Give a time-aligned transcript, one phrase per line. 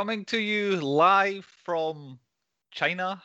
[0.00, 2.18] Coming to you live from
[2.70, 3.22] China,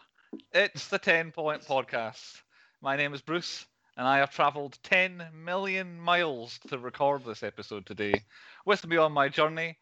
[0.51, 2.41] it's the 10 Point Podcast.
[2.81, 7.85] My name is Bruce, and I have travelled 10 million miles to record this episode
[7.85, 8.25] today.
[8.65, 9.77] With me on my journey,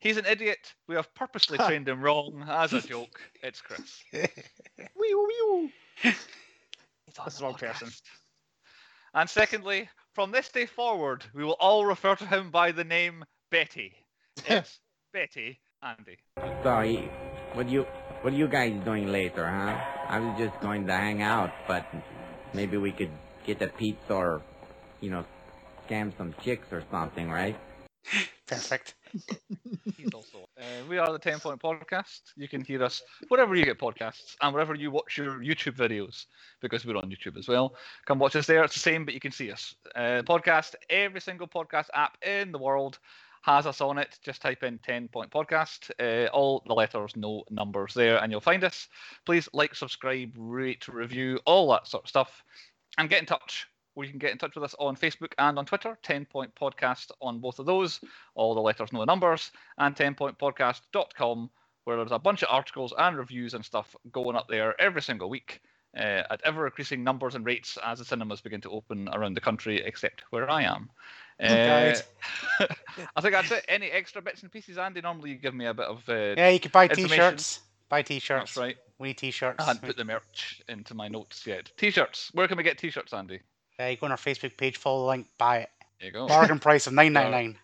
[0.00, 0.72] he's an idiot.
[0.86, 3.20] We have purposely trained him wrong as a joke.
[3.42, 4.02] It's Chris.
[4.14, 5.70] Wee
[6.02, 6.24] That's
[7.14, 7.90] the the wrong person.
[9.12, 13.22] And secondly, from this day forward, we will all refer to him by the name
[13.50, 13.92] Betty.
[14.48, 14.80] It's
[15.12, 16.18] Betty Andy.
[16.62, 17.10] Sorry,
[17.54, 17.86] what you
[18.22, 19.78] what are you guys doing later, huh?
[20.08, 21.86] I was just going to hang out, but
[22.52, 23.10] maybe we could
[23.46, 24.42] get a pizza or,
[25.00, 25.24] you know,
[25.86, 27.56] scam some chicks or something, right?
[28.46, 28.94] Perfect.
[30.58, 32.20] Uh, we are the 10 Point Podcast.
[32.36, 36.26] You can hear us wherever you get podcasts and wherever you watch your YouTube videos,
[36.60, 37.74] because we're on YouTube as well.
[38.06, 38.64] Come watch us there.
[38.64, 39.74] It's the same, but you can see us.
[39.94, 42.98] Uh, podcast, every single podcast app in the world
[43.48, 44.18] has us on it.
[44.22, 45.90] Just type in 10 Point Podcast.
[45.98, 48.88] Uh, all the letters, no numbers there, and you'll find us.
[49.24, 52.42] Please like, subscribe, rate, review, all that sort of stuff.
[52.98, 53.66] And get in touch.
[53.94, 56.54] Or you can get in touch with us on Facebook and on Twitter, 10 Point
[56.54, 58.00] Podcast on both of those.
[58.34, 61.50] All the letters, no numbers, and 10pointpodcast.com,
[61.84, 65.30] where there's a bunch of articles and reviews and stuff going up there every single
[65.30, 65.62] week
[65.96, 69.40] uh, at ever increasing numbers and rates as the cinemas begin to open around the
[69.40, 70.90] country, except where I am.
[71.40, 71.94] Uh.
[73.16, 73.64] I think that's it.
[73.68, 75.00] Any extra bits and pieces, Andy?
[75.00, 76.02] Normally you give me a bit of.
[76.08, 77.60] Uh, Yeah, you can buy t-shirts.
[77.88, 78.54] Buy t-shirts.
[78.54, 78.76] That's right.
[78.98, 79.56] We need t-shirts.
[79.60, 81.70] I hadn't put the merch into my notes yet.
[81.76, 82.30] T-shirts.
[82.34, 83.40] Where can we get T-shirts, Andy?
[83.78, 85.70] Yeah, you go on our Facebook page, follow the link, buy it.
[86.00, 86.26] There you go.
[86.26, 87.58] Bargain price of nine ninety nine.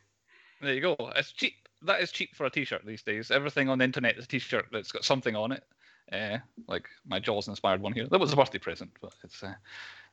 [0.62, 0.96] There you go.
[1.16, 1.54] It's cheap.
[1.82, 3.30] That is cheap for a T-shirt these days.
[3.30, 5.64] Everything on the internet is a T-shirt that's got something on it.
[6.12, 6.38] Uh,
[6.68, 8.06] like my Jaws inspired one here.
[8.06, 9.54] That was a birthday present, but it's uh,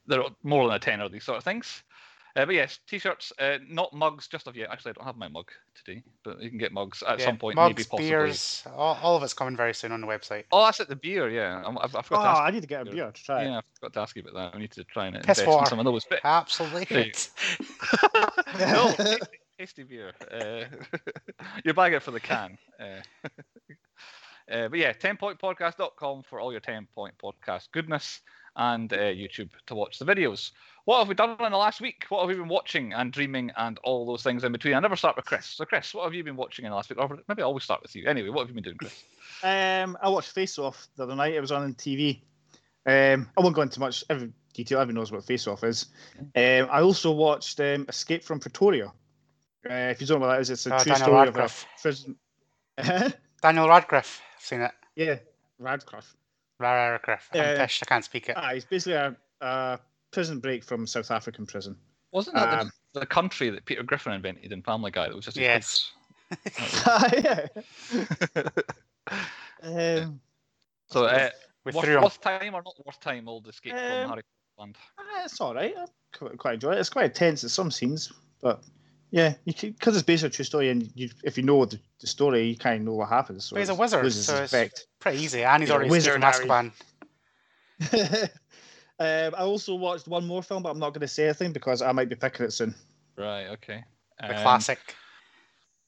[0.08, 1.08] they're more than a tenner.
[1.09, 1.84] These sort of things.
[2.36, 4.70] Uh, but yes, T-shirts, uh, not mugs just of yet.
[4.72, 7.25] Actually, I don't have my mug today, but you can get mugs at yeah.
[7.25, 8.09] some point, Mugs, maybe possibly.
[8.09, 10.46] beers, all, all of it's coming very soon on the website.
[10.52, 10.88] Oh, that's it.
[10.88, 11.62] The beer, yeah.
[11.66, 12.42] I'm, I've, I Oh, to ask.
[12.42, 12.96] I need to get a you.
[12.96, 13.46] beer to try it.
[13.47, 14.53] Yeah, I forgot to ask you about that.
[14.53, 16.06] We need to try and Piss invest in some of those.
[16.09, 17.14] But Absolutely.
[18.59, 19.19] No, tasty,
[19.58, 20.13] tasty beer.
[20.31, 20.66] Uh,
[21.66, 22.58] you're buying it for the can.
[22.80, 23.02] Uh,
[24.52, 28.22] uh, but yeah, 10pointpodcast.com for all your 10 point podcast goodness
[28.56, 30.52] and uh, YouTube to watch the videos.
[30.86, 32.06] What have we done in the last week?
[32.09, 34.74] What have we been watching and dreaming and all those things in between?
[34.74, 35.46] I never start with Chris.
[35.46, 37.00] So, Chris, what have you been watching in the last week?
[37.00, 38.08] Or maybe I always start with you.
[38.08, 39.03] Anyway, what have you been doing, Chris?
[39.44, 41.34] Um, I watched Face Off the other night.
[41.34, 42.22] It was on on TV.
[42.86, 44.80] Um, I won't go into much every detail.
[44.80, 45.86] Everyone knows what Face Off is.
[46.36, 48.88] Um, I also watched um, Escape from Pretoria.
[49.69, 51.63] Uh, if you don't know what that is, it's a Oh, true Daniel story Radcliffe.
[51.63, 53.13] of a prison.
[53.44, 54.22] Daniel Radcliffe.
[54.36, 54.72] I've seen it.
[54.96, 55.18] yeah,
[55.59, 56.16] Radcliffe.
[56.59, 57.30] Radcliffe.
[57.34, 57.58] I'm Yeah.
[57.66, 57.84] pissed.
[57.84, 58.38] I can't speak it.
[58.38, 59.80] Ah, he's basically a, a
[60.12, 61.76] prison break from South African prison.
[62.12, 65.26] Wasn't that Um, the, the country that Peter Griffin invented in Family Guy that was
[65.26, 65.92] just his Yes.
[67.14, 67.48] yeah.
[69.64, 70.20] Um,
[70.88, 71.30] So, uh,
[71.66, 72.04] We worth, threw him.
[72.04, 74.24] worth time or not worth time, old Escape from Um, Harry
[74.58, 74.72] Potter?
[74.98, 75.74] Ah, it's all right.
[75.78, 75.86] I
[76.18, 76.80] quite, quite enjoy it.
[76.80, 78.12] It's quite intense at some scenes,
[78.42, 78.62] but
[79.12, 82.08] yeah, because it's based on a true story, and you, if you know the, the
[82.08, 83.46] story, you kind of know what happens.
[83.46, 84.88] So But he's a wizard, loses so it's- effect.
[85.00, 85.44] Pretty easy.
[85.44, 86.72] And he's Yeah, already Wizard escaped from Harry.
[87.82, 88.30] Azkaban.
[89.01, 91.81] um, I also watched one more film, but I'm not going to say anything because
[91.81, 92.75] I might be picking it soon.
[93.17, 93.84] Right, okay.
[94.19, 94.79] The Um, classic.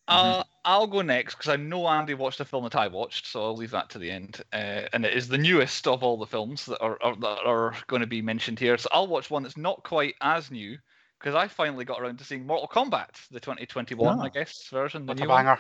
[0.08, 3.44] Uh, I'll go next because I know Andy watched the film that I watched, so
[3.44, 4.42] I'll leave that to the end.
[4.52, 7.76] Uh, and it is the newest of all the films that are, are that are
[7.88, 8.78] going to be mentioned here.
[8.78, 10.78] So I'll watch one that's not quite as new
[11.20, 14.30] because I finally got around to seeing Mortal Kombat, the 2021, I Ah.
[14.30, 15.06] guess, version.
[15.06, 15.46] The What a new one.
[15.46, 15.60] banger.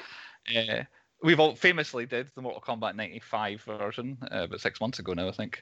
[0.56, 0.84] Uh,
[1.24, 5.30] we've all famously did the Mortal Kombat 95 version uh, about six months ago now,
[5.30, 5.62] I think.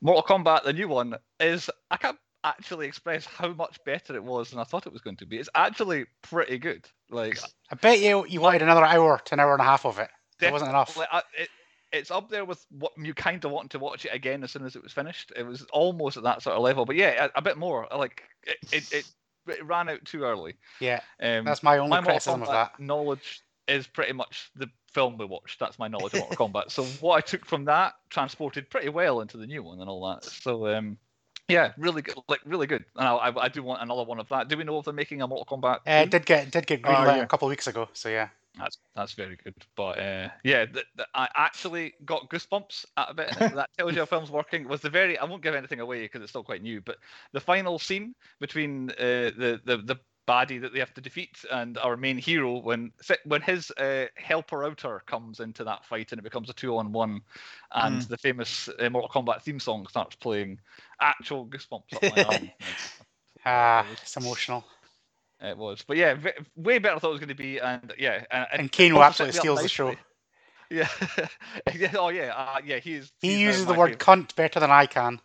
[0.00, 4.50] Mortal Kombat, the new one, is I can't actually express how much better it was
[4.50, 5.38] than I thought it was going to be.
[5.38, 6.86] It's actually pretty good.
[7.10, 7.38] Like
[7.70, 10.08] I bet you you wanted another hour to an hour and a half of it.
[10.40, 10.96] It wasn't enough.
[11.10, 11.48] I- it,
[11.92, 14.66] it's up there with what you kind of want to watch it again as soon
[14.66, 15.32] as it was finished.
[15.36, 17.86] It was almost at that sort of level, but yeah, a, a bit more.
[17.96, 19.04] Like it, it, it,
[19.46, 20.56] it ran out too early.
[20.80, 22.78] Yeah, Um, that's my only my criticism of that.
[22.80, 24.66] knowledge is pretty much the
[24.96, 25.60] film we watched.
[25.60, 26.70] That's my knowledge of Mortal Kombat.
[26.70, 30.08] So what I took from that transported pretty well into the new one and all
[30.10, 30.24] that.
[30.24, 30.96] So um,
[31.48, 32.84] yeah, really good, like really good.
[32.96, 34.48] And I, I, I do want another one of that.
[34.48, 35.76] Do we know if they're making a Mortal Kombat?
[35.86, 37.16] Uh, it did get did get Oh, yeah.
[37.22, 37.88] a couple of weeks ago.
[37.92, 38.28] So yeah,
[38.58, 39.54] That's that's very good.
[39.76, 43.28] But uh, yeah, th- th- I actually got goosebumps at a bit.
[43.38, 44.66] that tells you a film's working.
[44.66, 46.80] Was the very I won't give anything away because it's still quite new.
[46.80, 46.96] But
[47.32, 49.96] the final scene between uh, the the the
[50.26, 52.92] baddie that they have to defeat and our main hero when
[53.24, 56.92] when his uh, helper outer comes into that fight and it becomes a two on
[56.92, 57.20] one,
[57.72, 60.58] and the famous uh, Mortal Kombat theme song starts playing.
[61.00, 62.50] Actual goosebumps up my arm.
[63.46, 64.64] ah, it's emotional.
[65.40, 67.58] It was, but yeah, v- way better than I thought it was going to be,
[67.58, 69.94] and yeah, and, And Kano will absolutely set me up steals the show.
[70.70, 70.88] Yeah.
[71.76, 71.94] yeah.
[71.96, 72.34] Oh yeah.
[72.34, 72.78] Uh, yeah.
[72.78, 73.12] He is.
[73.20, 73.98] He he's uses the word favourite.
[73.98, 75.20] cunt better than I can.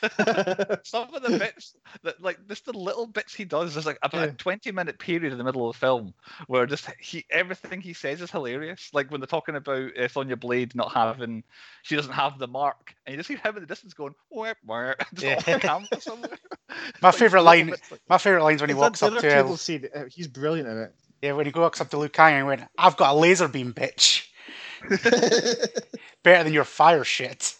[0.84, 3.74] Some of the bits that, like, just the little bits he does.
[3.74, 6.14] There's like about a 20 minute period in the middle of the film
[6.46, 8.90] where just he everything he says is hilarious.
[8.92, 11.42] Like when they're talking about uh, Sonya Blade not having,
[11.82, 14.54] she doesn't have the mark, and you just hear him in the distance going, "Where,
[14.64, 15.36] where?" Just Yeah.
[15.36, 16.38] off the camera somewhere.
[17.02, 19.90] My favourite line- like- My favourite line's when he walks up to other uh, table?
[19.94, 20.94] Uh, He's brilliant in it.
[21.22, 23.72] yeah, when he walks up to Liu Kang and went, "I've got a laser beam,
[23.72, 24.26] bitch.
[26.22, 27.54] Better than your fire shit."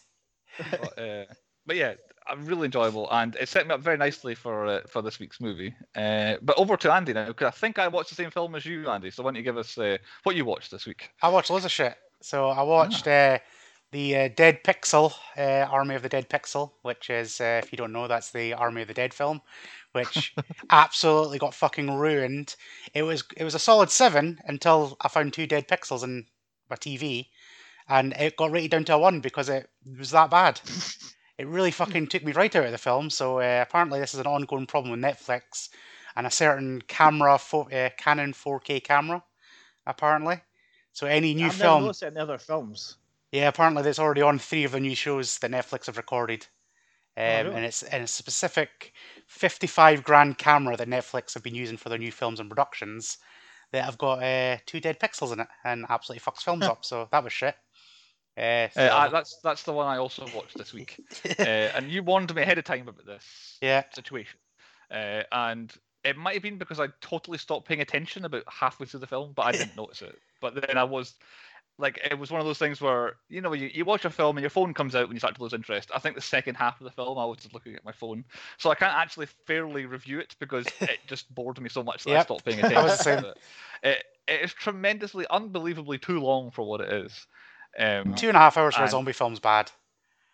[0.70, 1.24] but, uh,
[1.66, 1.94] but yeah,
[2.36, 5.74] really enjoyable, and it set me up very nicely for uh, for this week's movie.
[5.96, 8.64] Uh, but over to Andy now, because I think I watched the same film as
[8.66, 9.10] you, Andy.
[9.10, 11.10] So why don't you give us uh, what you watched this week?
[11.22, 11.96] I watched loads of shit.
[12.20, 13.38] So I watched uh,
[13.92, 17.78] the uh, Dead Pixel, uh, Army of the Dead Pixel, which is, uh, if you
[17.78, 19.40] don't know, that's the Army of the Dead film,
[19.92, 20.34] which
[20.70, 22.56] absolutely got fucking ruined.
[22.94, 26.26] It was it was a solid seven until I found two dead pixels in
[26.68, 27.28] my TV,
[27.88, 30.60] and it got rated down to a one because it was that bad.
[31.38, 33.10] It really fucking took me right out of the film.
[33.10, 35.68] So uh, apparently, this is an ongoing problem with Netflix
[36.16, 39.22] and a certain camera, fo- uh, Canon 4K camera.
[39.86, 40.40] Apparently,
[40.92, 41.74] so any new I've film.
[41.74, 42.96] never noticed it in other films.
[43.32, 46.46] Yeah, apparently that's already on three of the new shows that Netflix have recorded.
[47.16, 47.56] Um, really?
[47.56, 48.92] And it's and a specific
[49.28, 53.18] 55 grand camera that Netflix have been using for their new films and productions
[53.72, 56.84] that have got uh, two dead pixels in it and absolutely fucks films up.
[56.84, 57.54] So that was shit.
[58.38, 61.00] Uh, so- I, that's that's the one I also watched this week,
[61.40, 64.38] uh, and you warned me ahead of time about this yeah, situation,
[64.90, 65.72] uh, and
[66.04, 69.32] it might have been because I totally stopped paying attention about halfway through the film,
[69.34, 70.16] but I didn't notice it.
[70.40, 71.14] But then I was
[71.78, 74.36] like, it was one of those things where you know you, you watch a film
[74.36, 75.90] and your phone comes out when you start to lose interest.
[75.94, 78.24] I think the second half of the film I was just looking at my phone,
[78.58, 82.16] so I can't actually fairly review it because it just bored me so much that
[82.16, 82.84] I stopped paying I attention.
[82.84, 83.22] was same.
[83.22, 83.38] to it.
[83.82, 87.26] It, it is tremendously, unbelievably too long for what it is.
[87.78, 89.70] Um, two and a half hours for a And- zombie film's bad.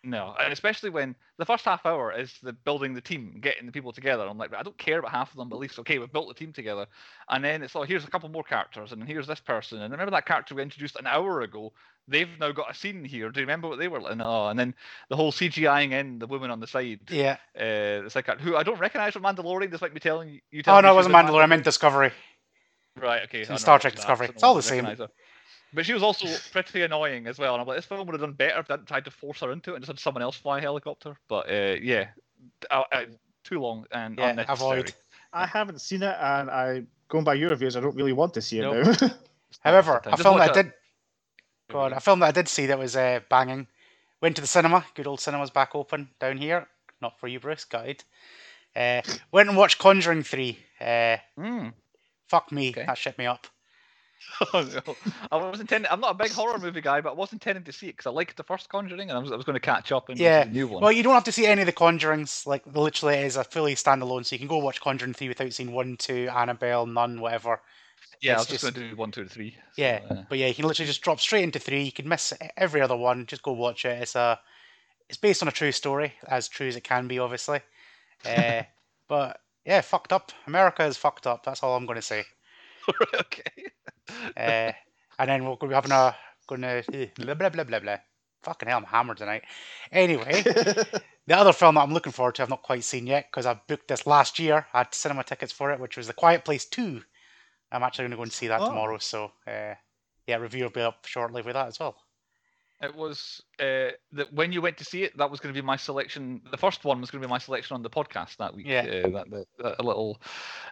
[0.03, 3.71] no, and especially when the first half hour is the building the team, getting the
[3.71, 4.25] people together.
[4.27, 6.27] I'm like, I don't care about half of them, but at least okay, we've built
[6.27, 6.85] the team together.
[7.29, 10.11] And then it's oh, here's a couple more characters, and here's this person, and remember
[10.11, 11.73] that character we introduced an hour ago.
[12.07, 13.31] They've now got a scene here.
[13.31, 14.17] Do you remember what they were like?
[14.17, 14.75] No, and then
[15.09, 16.99] the whole CGIing in the woman on the side.
[17.09, 17.37] Yeah.
[17.59, 20.39] Uh, it's like who I don't recognize from Mandalorian, despite me telling you.
[20.51, 21.43] you Oh no, it was wasn't in Mandalorian.
[21.43, 22.11] I meant Discovery.
[22.95, 23.43] Right, okay.
[23.57, 24.27] Star Trek Discovery.
[24.27, 24.85] It's all the same.
[24.85, 25.09] her.
[25.75, 27.53] But she was also pretty annoying as well.
[27.53, 29.41] And I'm like, this film would have done better if they hadn't tried to force
[29.41, 31.17] her into it and just had someone else fly a helicopter.
[31.27, 32.07] But uh, yeah,
[32.71, 33.05] uh, uh,
[33.43, 34.79] too long and Yeah, unnecessary.
[34.79, 34.93] avoid.
[35.33, 38.41] I haven't seen it, and I going by your reviews, I don't really want to
[38.41, 38.97] see it Nope.
[39.01, 39.09] now.
[39.59, 40.73] However, a film that I did
[41.69, 41.93] Go on.
[41.93, 43.67] A film that I did see that was uh, banging.
[44.21, 44.85] Went to the cinema.
[44.93, 46.67] Good old cinemas back open down here.
[47.01, 47.65] Not for you, Bruce.
[47.65, 48.03] Gutted.
[48.75, 49.01] Uh,
[49.31, 50.59] went and watched Conjuring 3.
[50.79, 51.73] Uh, Mm.
[52.27, 52.69] fuck me.
[52.69, 52.85] Okay.
[52.85, 53.47] That shit me up.
[54.53, 54.95] Oh, no.
[55.31, 55.89] I was intending.
[55.91, 58.07] I'm not a big horror movie guy, but I was intending to see it because
[58.07, 60.19] I liked the first Conjuring, and I was, I was going to catch up and
[60.19, 60.81] Yeah, the new one.
[60.81, 62.45] Well, you don't have to see any of the Conjurings.
[62.45, 64.25] Like, literally, it is a fully standalone.
[64.25, 67.61] So you can go watch Conjuring 3 without seeing 1, 2, Annabelle, none, whatever.
[68.21, 69.51] yeah, I it's was just, just- going to do one, two, one, two, three.
[69.51, 70.01] so, Yeah.
[70.09, 71.83] uh, But yeah, you can literally just drop straight into 3.
[71.83, 73.25] You can miss every other one.
[73.27, 74.01] Just go watch it.
[74.01, 74.39] It's a.
[75.07, 77.61] It's based on a true story, as true as it can be, obviously.
[78.25, 78.63] Uh,
[79.07, 80.31] but yeah, fucked up.
[80.47, 81.45] America is fucked up.
[81.45, 82.25] That's all I'm going to say.
[83.15, 83.65] okay.
[84.37, 84.71] Uh,
[85.19, 86.15] and then we're going to be having a
[86.47, 87.97] going to blah blah blah blah blah.
[88.43, 89.43] Fucking hell, I'm hammered tonight.
[89.91, 90.87] Anyway, the
[91.35, 93.87] other film that I'm looking forward to, I've not quite seen yet because I booked
[93.87, 94.67] this last year.
[94.73, 97.01] I had cinema tickets for it, which was The Quiet Place Two.
[97.71, 98.67] I'm actually going to go and see that Oh.
[98.67, 98.97] tomorrow.
[98.99, 99.73] So uh,
[100.27, 101.95] yeah, review will be up shortly with that as well.
[102.81, 105.65] It was uh, that when you went to see it, that was going to be
[105.65, 106.41] my selection.
[106.51, 108.67] The first one was going to be my selection on the podcast that week.
[108.67, 109.01] Yeah.
[109.05, 110.21] uh, that, that, that a little,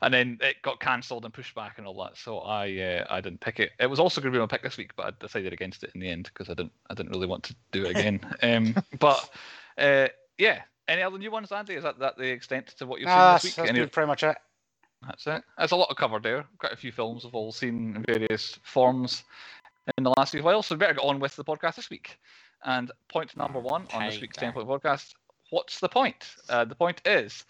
[0.01, 2.17] and then it got cancelled and pushed back and all that.
[2.17, 3.71] So I uh, I didn't pick it.
[3.79, 5.91] It was also going to be my pick this week, but I decided against it
[5.95, 8.19] in the end because I didn't I didn't really want to do it again.
[8.43, 9.29] um, but
[9.77, 10.07] uh,
[10.37, 10.61] yeah.
[10.89, 11.75] Any other new ones, Andy?
[11.75, 13.55] Is that, that the extent to what you've seen Ah, this week?
[13.55, 14.35] that's Any- pretty much it.
[15.07, 15.41] that's it.
[15.57, 16.43] There's a lot of cover there.
[16.57, 19.23] Quite a few films we've all seen in various forms
[19.97, 20.63] in the last few while.
[20.63, 22.17] So we better get on with the podcast this week.
[22.63, 24.53] And point number one on this week's that.
[24.53, 25.13] 10 Point podcast.
[25.49, 26.25] What's the point?
[26.49, 27.45] Uh, the point is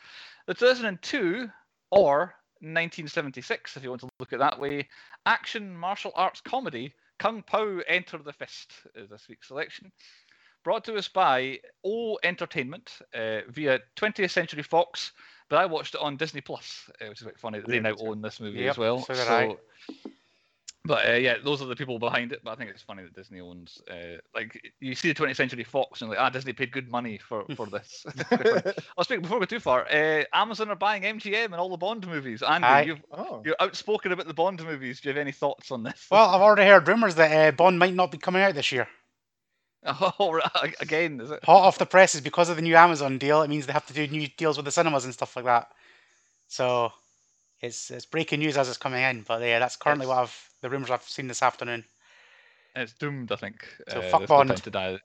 [0.47, 1.47] the 2002
[1.91, 4.87] or 1976, if you want to look at it that way,
[5.25, 9.91] action martial arts comedy Kung Pao Enter the Fist is this week's selection.
[10.63, 15.11] Brought to us by O Entertainment uh, via 20th Century Fox,
[15.49, 17.59] but I watched it on Disney Plus, uh, which is quite funny.
[17.59, 19.01] that They now own this movie Yep, as well.
[19.01, 19.55] so I.
[20.85, 22.41] but uh, yeah, those are the people behind it.
[22.43, 25.63] But I think it's funny that Disney owns, uh, like, you see the 20th Century
[25.63, 28.05] Fox and like, ah, Disney paid good money for for this.
[28.97, 29.87] I'll speak before we go too far.
[29.89, 32.41] Uh, Amazon are buying MGM and all the Bond movies.
[32.43, 32.81] Andy, Aye.
[32.81, 33.41] you've, oh.
[33.45, 34.99] you're outspoken about the Bond movies.
[34.99, 36.07] Do you have any thoughts on this?
[36.11, 38.87] Well, I've already heard rumours that uh, Bond might not be coming out this year.
[39.85, 40.39] oh,
[40.79, 41.43] again, is it?
[41.43, 43.41] Hot off the presses because of the new Amazon deal.
[43.41, 45.67] It means they have to do new deals with the cinemas and stuff like that.
[46.47, 46.91] So
[47.61, 49.23] it's it's breaking news as it's coming in.
[49.23, 50.09] But yeah, that's currently Yes.
[50.09, 51.83] what I've the rumours I've seen this afternoon.
[52.75, 53.67] It's doomed, I think.
[53.89, 54.57] So uh, fuck Bond.
[54.57, 54.97] to die.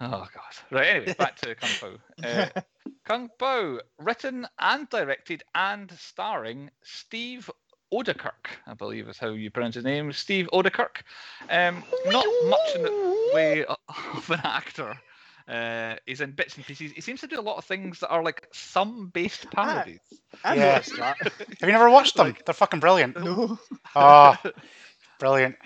[0.00, 0.54] Oh god.
[0.70, 0.88] Right.
[0.88, 1.96] Anyway, back to Kung Pao.
[2.24, 2.60] Uh,
[3.04, 7.48] Kung Pao, written and directed and starring Steve
[7.92, 10.12] Oedekerk, I believe is how you pronounce his name.
[10.12, 11.02] Steve Oedekerk.
[11.48, 13.64] Um, not much in the way
[14.14, 14.98] of an actor.
[15.46, 16.92] Uh, he's in bits and pieces.
[16.92, 20.00] He seems to do a lot of things that are like some-based parodies.
[20.42, 20.82] I Yeah.
[20.98, 22.34] Have you never watched them?
[22.44, 23.22] They're fucking brilliant.
[23.22, 23.58] no.
[23.94, 24.36] Oh,
[25.18, 25.56] brilliant.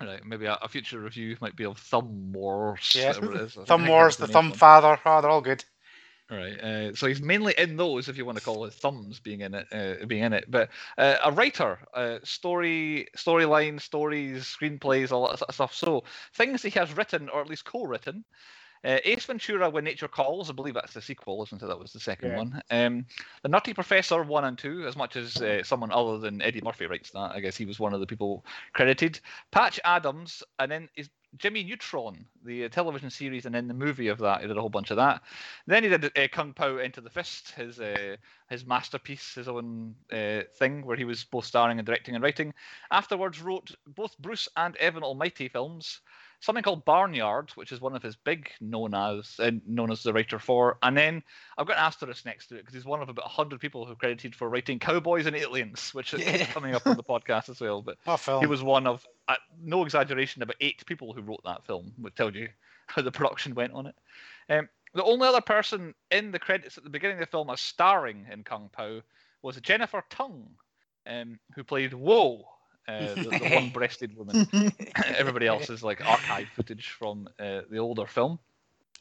[0.00, 2.92] Right, maybe a, a future review might be of Thumb Wars.
[2.94, 3.08] Yeah.
[3.08, 3.58] whatever it is.
[3.58, 4.58] I Thumb Wars, that's the Thumb of them.
[4.58, 5.00] Father.
[5.04, 5.64] Oh, they're all good.
[6.30, 6.60] Right.
[6.60, 9.54] Uh, so he's mainly in those, if you want to call it thumbs being in
[9.54, 10.44] it, uh, being in it.
[10.48, 15.74] But uh, a writer, uh, story, storyline, stories, screenplays, all that sort of stuff.
[15.74, 18.24] So things he has written or at least co-written.
[18.84, 20.50] Uh, Ace Ventura: When Nature Calls.
[20.50, 21.66] I believe that's the sequel, isn't it?
[21.66, 22.36] That was the second Yeah.
[22.36, 22.62] one.
[22.70, 23.06] Um,
[23.42, 24.86] the Nutty Professor one and two.
[24.86, 27.80] As much as uh, someone other than Eddie Murphy writes that, I guess he was
[27.80, 29.20] one of the people credited.
[29.50, 34.08] Patch Adams, and then is Jimmy Neutron, the uh, television series, and then the movie
[34.08, 34.40] of that.
[34.40, 35.22] He did a whole bunch of that.
[35.66, 38.16] Then he did uh, Kung Pao Into the Fist, his uh,
[38.48, 42.54] his masterpiece, his own uh, thing, where he was both starring and directing and writing.
[42.90, 46.00] Afterwards, wrote both Bruce and Evan Almighty films.
[46.40, 50.12] Something called Barnyard, which is one of his big known as uh, known as the
[50.12, 50.78] writer for.
[50.82, 51.22] And then
[51.56, 53.94] I've got an asterisk next to it because he's one of about hundred people who
[53.96, 56.44] credited for writing Cowboys and Aliens, which is Yeah.
[56.46, 57.82] coming up on the podcast as well.
[57.82, 57.98] But
[58.40, 62.14] he was one of uh, no exaggeration about eight people who wrote that film which
[62.14, 62.48] tells you
[62.86, 63.94] how the production went on it
[64.50, 67.60] um, the only other person in the credits at the beginning of the film as
[67.60, 69.00] starring in kung pao
[69.42, 70.48] was jennifer tung
[71.08, 72.46] um, who played Wo,
[72.88, 74.46] uh, the, the one-breasted woman.
[75.18, 78.38] Everybody else is like archive footage from uh, the older film.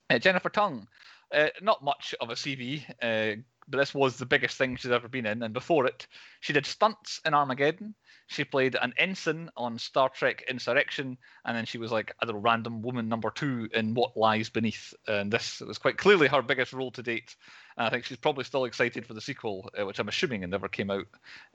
[0.09, 0.87] Uh, jennifer tung
[1.33, 5.07] uh, not much of a cv uh, but this was the biggest thing she's ever
[5.07, 6.07] been in and before it
[6.39, 7.93] she did stunts in armageddon
[8.27, 12.35] she played an ensign on Star Trek Insurrection, and then she was like I don't
[12.35, 14.93] know, random woman number two in What Lies Beneath.
[15.07, 17.35] And this was quite clearly her biggest role to date.
[17.77, 20.49] And I think she's probably still excited for the sequel, uh, which I'm assuming it
[20.49, 21.05] never came out,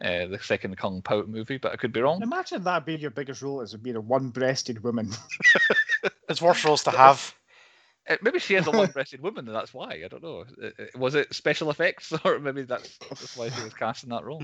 [0.03, 2.23] uh, the second Kung Pao movie, but I could be wrong.
[2.23, 5.11] Imagine that being your biggest role as being a one-breasted woman.
[6.31, 7.35] It's worse roles to have.
[8.09, 10.03] Uh, maybe she is a one-breasted woman, and that's why.
[10.05, 10.45] I don't know.
[10.63, 14.11] Uh, uh, Was it special effects, or maybe that's, that's why she was cast in
[14.11, 14.43] that role?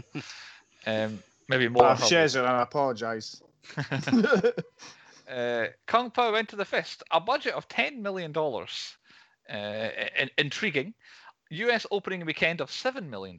[0.87, 1.95] Um, maybe more.
[1.95, 3.43] Her- Shezza, and I apologise.
[5.31, 8.35] uh, Kung Pao Into the Fist, a budget of $10 million.
[8.37, 10.95] Uh, in- intriguing.
[11.51, 13.39] US opening weekend of $7 million.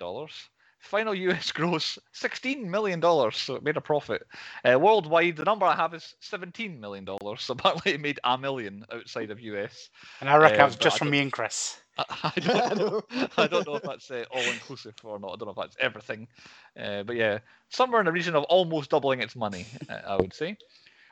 [0.79, 4.25] Final US gross $16 million, so it made a profit.
[4.63, 7.17] Uh, worldwide, the number I have is $17 million, so
[7.49, 9.89] apparently it made a million outside of US.
[10.21, 11.79] And I reckon that was just I from me and Chris.
[11.97, 13.01] I, I don't know.
[13.37, 15.33] I don't know if that's uh, all inclusive or not.
[15.33, 16.27] I don't know if that's everything.
[16.79, 20.33] Uh, but yeah, somewhere in the region of almost doubling its money, uh, I would
[20.33, 20.57] say.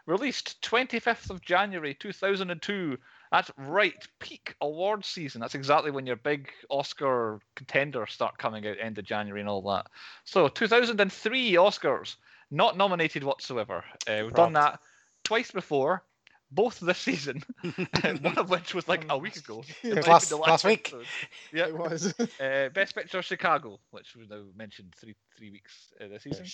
[0.06, 2.98] Released 25th of January 2002.
[3.36, 5.42] That's right, peak award season.
[5.42, 9.62] That's exactly when your big Oscar contenders start coming out end of January and all
[9.64, 9.88] that.
[10.24, 12.16] So 2003 Oscars,
[12.50, 13.84] not nominated whatsoever.
[14.08, 14.80] Uh, we've done that
[15.26, 16.02] twice before,
[16.50, 17.44] both this season.
[18.22, 19.66] one of which was like a week ago.
[19.84, 20.94] Last- last week.
[20.94, 21.06] episode.
[21.52, 21.68] Yeah.
[21.68, 22.14] It was.
[22.40, 26.46] Uh, Best Picture Chicago, which was now mentioned three three weeks uh, this season.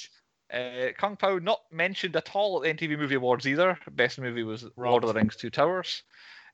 [0.51, 3.77] Uh, Kung Pao not mentioned at all at the MTV Movie Awards either.
[3.91, 6.01] Best movie was Lord of the Rings: Two Towers.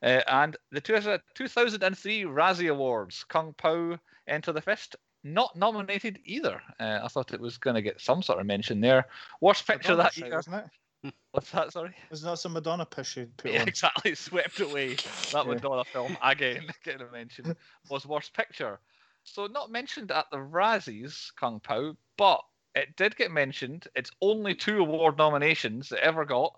[0.02, 6.60] Uh, and the 2003 Razzie Awards, Kung Pao Enter the Fist, not nominated either.
[6.78, 9.06] Uh, I thought it was going to get some sort of mention there.
[9.40, 10.34] Worst picture Madonna that year.
[10.36, 10.56] wasn't
[11.04, 11.14] it?
[11.32, 11.72] What's that?
[11.72, 11.94] Sorry.
[12.10, 13.68] Was that some Madonna push you put Yeah, on?
[13.68, 14.14] exactly.
[14.16, 14.96] Swept away.
[15.32, 15.54] That Yeah.
[15.54, 17.56] Madonna film again, getting a mention,
[17.90, 18.80] was Worst Picture.
[19.24, 22.40] So not mentioned at the Razzies, Kung Pao, but
[22.74, 23.86] it did get mentioned.
[23.94, 26.54] Its only two award nominations it ever got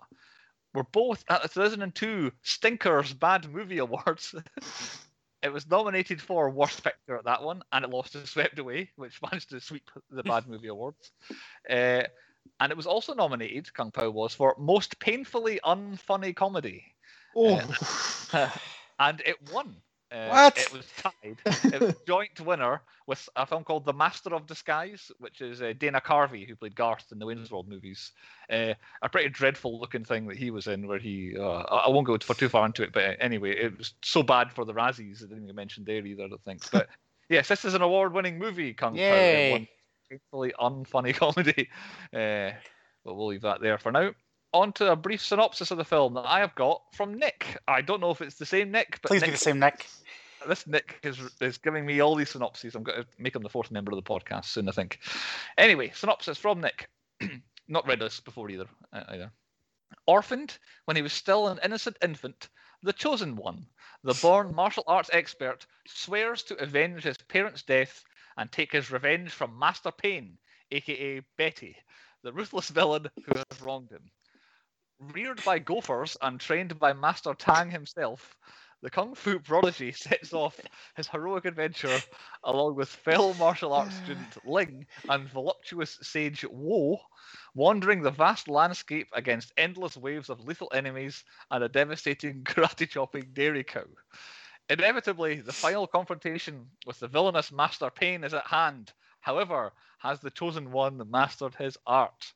[0.73, 4.35] were both at the 2002 Stinkers Bad Movie Awards.
[5.43, 8.89] it was nominated for Worst Picture at that one, and it lost to Swept Away,
[8.95, 11.11] which managed to sweep the Bad Movie Awards.
[11.69, 12.03] Uh,
[12.59, 16.83] and it was also nominated, Kung Pao was, for Most Painfully Unfunny Comedy.
[17.35, 17.61] Oh,
[18.99, 19.75] and it won
[20.11, 20.57] Uh, What?
[20.57, 21.37] It was tied.
[21.73, 25.73] it was joint winner with a film called The Master of Disguise, which is uh,
[25.77, 28.11] Dana Carvey, who played Garth in the Wayne's World movies.
[28.49, 31.35] Uh, a pretty dreadful looking thing that he was in, where he.
[31.37, 34.51] Uh, I won't go for too far into it, but anyway, it was so bad
[34.51, 35.23] for the Razzies.
[35.23, 36.69] I didn't even mention there either, I think.
[36.71, 36.89] But
[37.29, 38.99] yes, this is an award winning movie, Kung Pao.
[38.99, 39.51] Yay.
[39.51, 39.67] won
[40.09, 41.69] painfully unfunny comedy.
[42.13, 42.51] Uh,
[43.05, 44.11] but we'll leave that there for now.
[44.53, 47.57] On to a brief synopsis of the film that I have got from Nick.
[47.67, 49.87] I don't know if it's the same Nick, but Please Nick, be the same, Nick.
[50.47, 52.75] this Nick is, is giving me all these synopses.
[52.75, 54.99] I'm going to make him the fourth member of the podcast soon, I think.
[55.57, 56.89] Anyway, synopsis from Nick.
[57.69, 58.65] Not read this before either.
[58.91, 59.31] uh, either.
[60.05, 62.49] Orphaned when he was still an innocent infant,
[62.83, 63.65] the chosen one,
[64.03, 68.03] the born martial arts expert, swears to avenge his parents' death
[68.37, 70.37] and take his revenge from Master Pain,
[70.71, 71.75] aka Betty,
[72.23, 74.09] the ruthless villain who has wronged him.
[75.01, 78.37] Reared by gophers and trained by Master Tang himself,
[78.81, 80.59] the Kung Fu prodigy sets off
[80.95, 81.99] his heroic adventure
[82.43, 86.99] along with fellow martial arts student Ling and voluptuous sage Wo,
[87.55, 93.31] wandering the vast landscape against endless waves of lethal enemies and a devastating karate chopping
[93.33, 93.85] dairy cow.
[94.69, 98.93] Inevitably, the final confrontation with the villainous Master Pain is at hand.
[99.19, 102.33] However, has the chosen one mastered his art?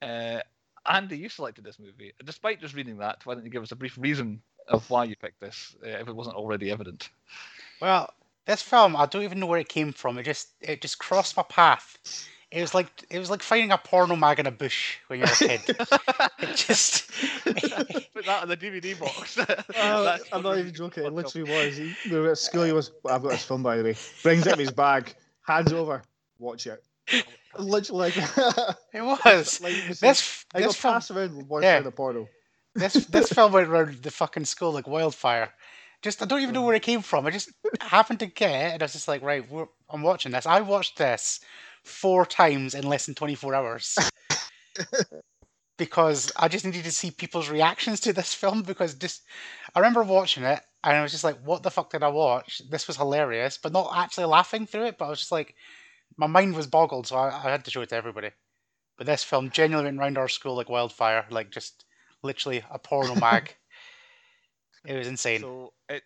[0.00, 0.40] Uh,
[0.88, 2.12] Andy, you selected this movie.
[2.24, 5.16] Despite just reading that, why don't you give us a brief reason of why you
[5.16, 7.10] picked this, uh, if it wasn't already evident?
[7.80, 8.12] Well,
[8.46, 10.18] this film, I don't even know where it came from.
[10.18, 11.98] It just it just crossed my path.
[12.50, 15.28] It was like it was like finding a porno mag in a bush when you're
[15.28, 15.60] a kid.
[16.38, 17.10] it just
[17.44, 19.34] Put that in the DVD box.
[19.74, 21.04] That's I'm not even joking.
[21.04, 21.76] It what literally was.
[21.76, 22.64] He, we were at school.
[22.64, 22.92] He was.
[23.08, 23.96] I've got this film by the way.
[24.22, 26.02] Brings it in his bag, hands over.
[26.38, 26.84] Watch it.
[27.58, 28.16] Literally like.
[28.92, 29.60] it was.
[29.60, 31.80] like you said, This I got this film passed around yeah.
[31.80, 32.28] the portal.
[32.74, 35.52] this this film went around the fucking school like wildfire.
[36.02, 37.26] Just I don't even know where it came from.
[37.26, 40.32] I just happened to get it, and I was just like, right, we're, I'm watching
[40.32, 40.46] this.
[40.46, 41.40] I watched this
[41.84, 43.96] four times in less than 24 hours
[45.78, 48.62] because I just needed to see people's reactions to this film.
[48.62, 49.22] Because just
[49.74, 52.60] I remember watching it, and I was just like, what the fuck did I watch?
[52.70, 54.98] This was hilarious, but not actually laughing through it.
[54.98, 55.54] But I was just like,
[56.16, 58.30] my mind was boggled, so I, I had to show it to everybody.
[58.96, 61.84] But this film genuinely went around our school like wildfire, like just
[62.22, 63.54] literally a porno mag.
[64.86, 65.40] it was insane.
[65.40, 66.02] So it,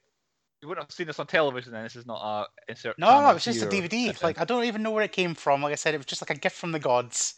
[0.60, 1.84] you wouldn't have seen this on television, then.
[1.84, 2.98] This is not a insert.
[2.98, 3.66] no, channel it was just a.
[3.66, 4.08] DVD.
[4.08, 5.62] It's Like I don't even know where it came from.
[5.62, 7.34] Like I said, it was just like a gift from the gods.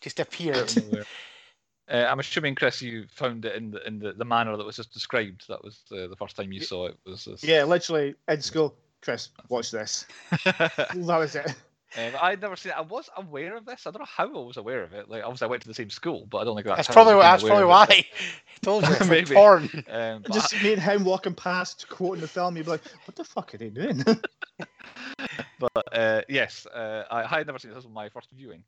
[0.00, 0.56] Just appeared.
[0.56, 1.04] out of nowhere.
[1.90, 4.76] Uh, I'm assuming, Chris, you found it in the in the, the manner that was
[4.76, 5.44] just described.
[5.48, 6.96] That was uh, the first time you saw it.
[7.04, 7.42] Was this.
[7.42, 8.76] Yeah, literally in school.
[9.02, 10.06] Chris, watch this.
[10.44, 11.54] That was it.
[11.98, 12.78] Um, I'd never seen it.
[12.78, 13.86] I was aware of this.
[13.86, 15.08] I don't know how I was aware of it.
[15.10, 17.20] Like, obviously, I went to the same school, but I don't think that's, That's probably
[17.20, 17.84] that's probably why.
[17.88, 18.06] I
[18.62, 19.34] told you, Maybe.
[19.34, 19.68] porn.
[19.90, 22.56] Um, Just me and him walking past, quoting the film.
[22.56, 24.02] You'd be like, "What the fuck are they doing?"
[25.58, 27.78] but uh, yes, uh, I, I had never seen this.
[27.78, 28.64] This was my first viewing.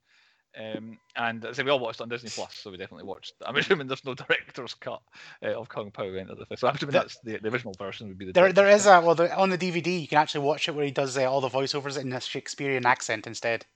[0.57, 3.07] Um, and as I say, we all watched it on Disney Plus, so we definitely
[3.07, 3.35] watched.
[3.45, 5.03] I'm assuming there's no director's cut
[5.43, 6.61] uh, of Kung Pao Enter the Fist.
[6.61, 8.33] So I'm assuming that's the, the original version would be the.
[8.33, 10.85] There, there is a well, the, on the DVD you can actually watch it where
[10.85, 13.67] he does uh, all the voiceovers in a Shakespearean accent instead.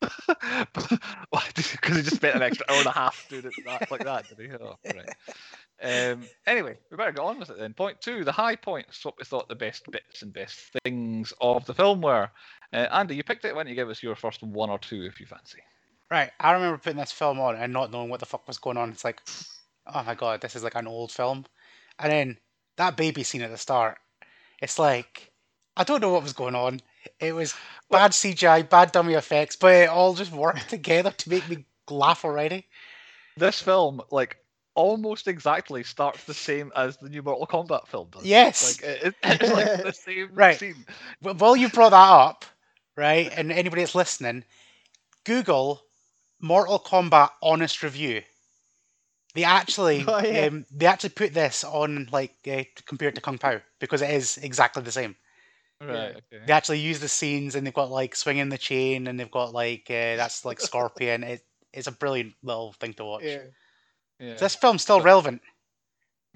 [1.44, 4.28] Because he just spent an extra hour and a half doing it that, like that,
[4.28, 4.56] did he?
[4.56, 5.08] Oh, right.
[5.82, 7.74] Um, anyway, we better get on with it then.
[7.74, 11.64] Point two, the high points, what we thought the best bits and best things of
[11.66, 12.30] the film were.
[12.72, 13.54] Uh, Andy, you picked it.
[13.54, 15.60] Why don't you give us your first one or two if you fancy?
[16.10, 18.76] Right, I remember putting this film on and not knowing what the fuck was going
[18.76, 18.90] on.
[18.90, 19.22] It's like,
[19.86, 21.44] oh my god, this is like an old film.
[21.98, 22.38] And then
[22.76, 23.98] that baby scene at the start,
[24.60, 25.32] it's like,
[25.76, 26.80] I don't know what was going on.
[27.20, 27.56] It was
[27.90, 32.24] bad CGI, bad dummy effects, but it all just worked together to make me laugh
[32.24, 32.66] already.
[33.36, 34.36] This film, like,
[34.74, 38.24] almost exactly starts the same as the new Mortal Kombat film does.
[38.24, 38.60] Yes.
[38.60, 40.60] Like, it, it's like the same Right.
[40.60, 40.86] scene.
[41.22, 42.44] Well, while you brought that up,
[42.96, 44.44] right, and anybody that's listening,
[45.24, 45.82] Google
[46.44, 48.22] Mortal Kombat honest review.
[49.34, 50.46] They actually, Oh, yeah.
[50.46, 54.36] um, they actually put this on like uh, compared to Kung Pao because it is
[54.38, 55.16] exactly the same.
[55.80, 56.42] Right, okay.
[56.46, 59.52] They actually use the scenes and they've got like swinging the chain and they've got
[59.52, 61.24] like uh, that's like Scorpion.
[61.24, 63.24] It, it's a brilliant little thing to watch.
[63.24, 63.38] yeah.
[64.20, 64.34] Yeah.
[64.36, 65.42] This film's still relevant.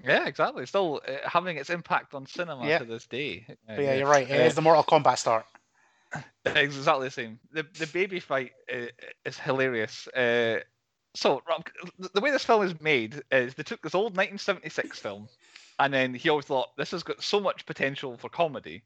[0.03, 0.65] Yeah, exactly.
[0.65, 2.79] Still uh, having its impact on cinema Yeah.
[2.79, 3.45] to this day.
[3.49, 4.29] Uh, But yeah, you're right.
[4.29, 5.45] It Uh, is the Mortal Kombat start.
[6.45, 7.39] It's exactly the same.
[7.51, 8.87] The the baby fight uh,
[9.25, 10.07] is hilarious.
[10.07, 10.61] Uh,
[11.15, 11.67] so Rob,
[12.13, 15.27] the- way this film is made is they took this old 1976 film,
[15.79, 18.83] and then he always thought this has got so much potential for comedy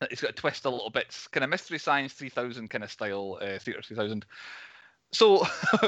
[0.00, 2.90] that it's got to twist a little bit, kind of Mystery Science 3000 kind of
[2.90, 4.24] style, uh, Theatre 3000.
[5.12, 5.44] So,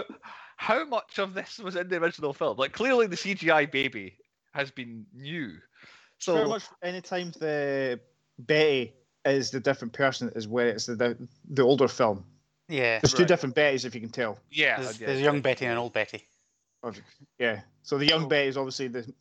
[0.57, 2.57] how much of this was in the original film?
[2.57, 4.17] Like clearly the CGI baby
[4.53, 5.59] has been new.
[6.19, 8.01] So Pretty much anytime the
[8.39, 12.25] Betty is the different person is when it's the the, the older film.
[12.69, 13.01] Yeah.
[13.01, 13.29] There's two Right.
[13.29, 14.39] different Bettys, if you can tell.
[14.51, 16.25] Yeah, There's, yeah, there's young Betty and an old Betty.
[17.39, 17.61] Yeah.
[17.83, 19.13] So the young So- Betty is obviously the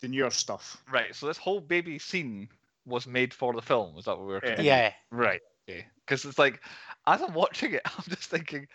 [0.00, 0.80] the newer stuff.
[0.90, 1.12] Right.
[1.14, 2.48] So this whole baby scene
[2.86, 3.98] was made for the film.
[3.98, 4.40] Is that what we were?
[4.44, 4.54] Yeah.
[4.54, 4.92] trying- Yeah.
[5.10, 5.40] Right.
[5.68, 5.86] Okay.
[6.06, 6.60] Because it's like,
[7.06, 8.68] as I'm watching it, I'm just thinking,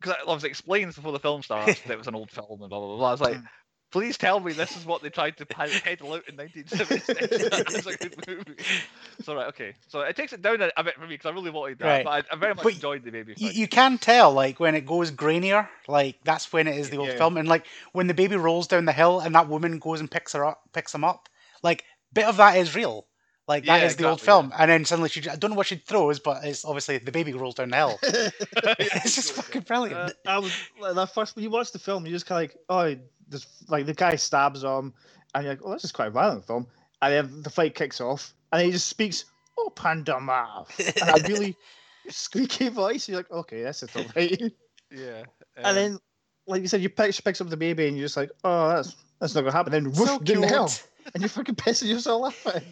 [0.00, 2.68] because I was explained before the film starts that it was an old film and
[2.68, 3.08] blah blah blah.
[3.08, 3.46] I was like, Mm.
[3.90, 7.86] Please tell me this is what they tried to pe- peddle out in 1976 as
[7.86, 8.84] a good movie.
[9.20, 9.74] So right, okay.
[9.88, 12.00] So it takes it down a, a bit for me because I really wanted that,
[12.00, 12.02] Right.
[12.02, 13.36] but I, I very much But enjoyed the baby.
[13.36, 16.98] You, you can tell like when it goes grainier, like that's when it is the
[16.98, 17.14] old Yeah.
[17.14, 20.10] film, and like when the baby rolls down the hill and that woman goes and
[20.10, 21.28] picks her up, picks him up,
[21.62, 23.06] like bit of that is real.
[23.48, 25.56] Like that is Yeah, the old exactly, film, and then suddenly she, I don't know
[25.56, 28.00] what she throws, but it's obviously the baby rolls down the hill.
[28.78, 30.02] It's just fucking brilliant.
[30.02, 32.50] Uh, I was like, that first when you watch the film, you just kind of
[32.50, 34.92] like, oh, this like the guy stabs him,
[35.34, 36.66] and you're like, oh, this is quite a violent film,
[37.02, 39.24] and then the fight kicks off, and he just speaks,
[39.58, 40.66] oh, Pandama,
[41.00, 41.56] and a really
[42.08, 43.08] squeaky voice.
[43.08, 44.40] You're like, okay, this is alright.
[44.90, 45.22] yeah.
[45.56, 45.98] and um, then,
[46.46, 48.68] like you said, you pick, she picks up the baby, and you're just like, oh,
[48.68, 49.72] that's that's not gonna happen.
[49.72, 50.88] Then woof, so down the cute.
[51.14, 52.62] and you're fucking pissing yourself laughing.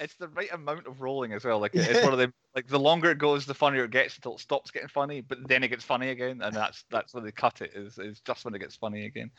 [0.00, 1.58] It's the right amount of rolling as well.
[1.58, 4.16] Like it- it's one of the like the longer it goes, the funnier it gets
[4.16, 5.20] until it stops getting funny.
[5.20, 7.72] But then it gets funny again, and that's that's when they cut it.
[7.74, 9.30] Is is just when it gets funny again.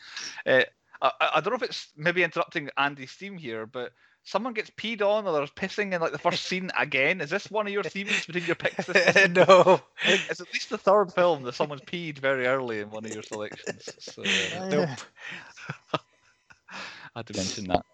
[0.46, 0.62] Uh,
[1.02, 3.92] I, I I don't know if it's maybe interrupting Andy's theme here, but
[4.22, 7.20] someone gets peed on or there's pissing in like the first scene again.
[7.20, 8.86] Is this one of your themes between your picks?
[8.86, 13.04] this no, it's at least the third film that someone's peed very early in one
[13.04, 13.88] of your selections.
[13.98, 14.88] So uh, nope.
[16.72, 17.84] I had to mention that.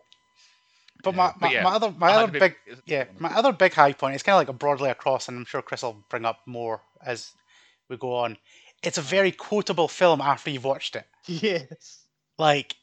[1.07, 3.53] But my, But my, yeah, my other my other to big be- yeah my other
[3.53, 6.05] big high point it's kind of like a broadly across and i'm sure chris will
[6.11, 7.33] bring up more as
[7.89, 8.37] we go on
[8.83, 12.05] it's a very quotable film after you've watched it Yes.
[12.39, 12.77] like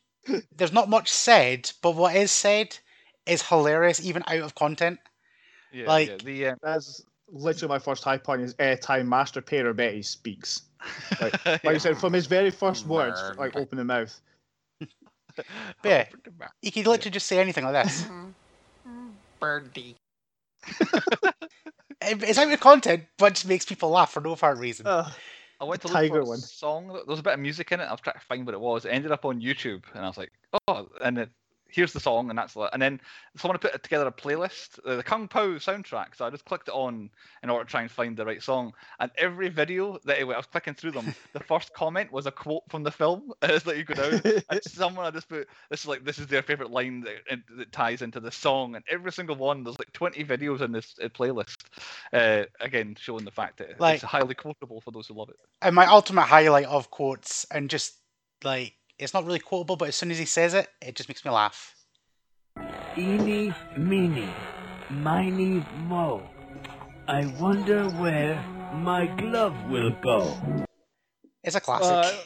[0.55, 2.77] there's not much said but what is said
[3.25, 4.99] is hilarious even out of content
[5.71, 9.73] Yeah, yeah, like- the um, That's literally my first high point is airtime Master Payer
[9.73, 10.61] Betty speaks.
[11.19, 14.19] Like I said, from his very first words, like open the mouth.
[15.83, 16.05] Yeah.
[16.61, 18.05] you could literally just say anything like this
[19.39, 19.95] Birdie.
[22.05, 25.09] It's out of content but just makes people laugh for no apparent reason Uh,
[25.61, 26.37] I went to The look tiger for a one.
[26.39, 26.87] song.
[26.87, 27.85] There was a bit of music in it.
[27.85, 28.83] I was trying to find what it was.
[28.83, 30.31] It ended up on YouTube, and I was like,
[30.67, 31.29] "Oh!" And it,
[31.73, 32.53] here's the song, and that's.
[32.53, 33.01] the- And then
[33.35, 36.15] someone put together a playlist, the Kung Pao soundtrack.
[36.15, 37.09] So I just clicked it on
[37.43, 38.73] in order to try and find the right song.
[38.99, 42.63] And every video that I was clicking through them, the first comment was a quote
[42.69, 43.31] from the film.
[43.41, 46.27] As that you go down, and someone I just put this is like this is
[46.27, 49.91] their favorite line that, that ties into the song, and every single one there's like
[49.93, 51.57] 20 videos in this uh, playlist.
[52.13, 55.37] Uh, again, showing the fact that Like- it's highly quotable for those who love it.
[55.61, 57.95] and my ultimate highlight of quotes and just
[58.43, 61.23] like it's not really quotable but as soon as he says it it just makes
[61.23, 61.75] me laugh
[62.95, 64.29] Eeny, meeny,
[64.91, 66.21] miny, mo.
[67.07, 68.35] I wonder where
[68.75, 70.37] my glove will go.
[71.43, 72.23] it's a classic Uh,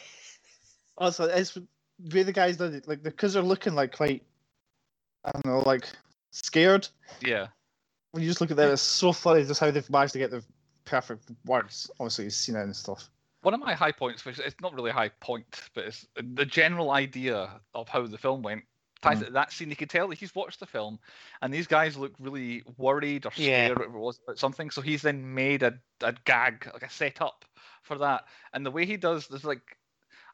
[0.98, 1.66] also, it's the
[2.14, 4.22] way the guys did it, like because they're looking like quite,
[5.24, 5.88] I don't know, like
[6.32, 6.86] scared.
[7.22, 7.46] Yeah.
[8.10, 10.30] When you just look at them, it's so funny just how they've managed to get
[10.30, 10.44] the
[10.84, 11.90] perfect words.
[11.98, 13.08] Obviously, you've seen it and stuff.
[13.42, 16.44] One of my high points, which it's not really a high point, but it's the
[16.44, 18.64] general idea of how the film went.
[19.00, 19.26] Ties Mm.
[19.26, 20.98] to that scene, you could tell that he's watched the film,
[21.40, 23.68] and these guys look really worried or Yeah.
[23.68, 24.70] scared, whatever it was, about something.
[24.70, 27.44] So he's then made a, a gag, like a setup
[27.82, 28.24] for that.
[28.52, 29.78] And the way he does, there's like,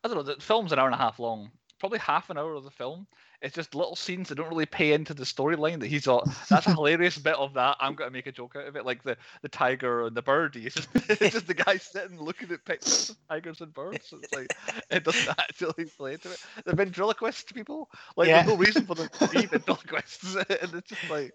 [0.02, 1.50] I don't know, the film's an hour and a half long.
[1.85, 3.07] Probably half an hour of the film.
[3.42, 6.66] It's just little scenes that don't really pay into the storyline that he's thought, that's
[6.66, 7.77] a hilarious bit of that.
[7.79, 8.87] I'm going to make a joke out of it.
[8.87, 10.64] Like the, the tiger and the birdie.
[10.64, 14.14] It's just, it's just the guy sitting looking at pictures of tigers and birds.
[14.18, 14.47] It's like,
[14.90, 16.42] it doesn't actually play into it.
[16.64, 17.90] They're ventriloquist people.
[18.16, 18.44] Like, Yeah.
[18.44, 20.37] there's no reason for them to be ventriloquists.
[20.37, 21.35] and it's just like,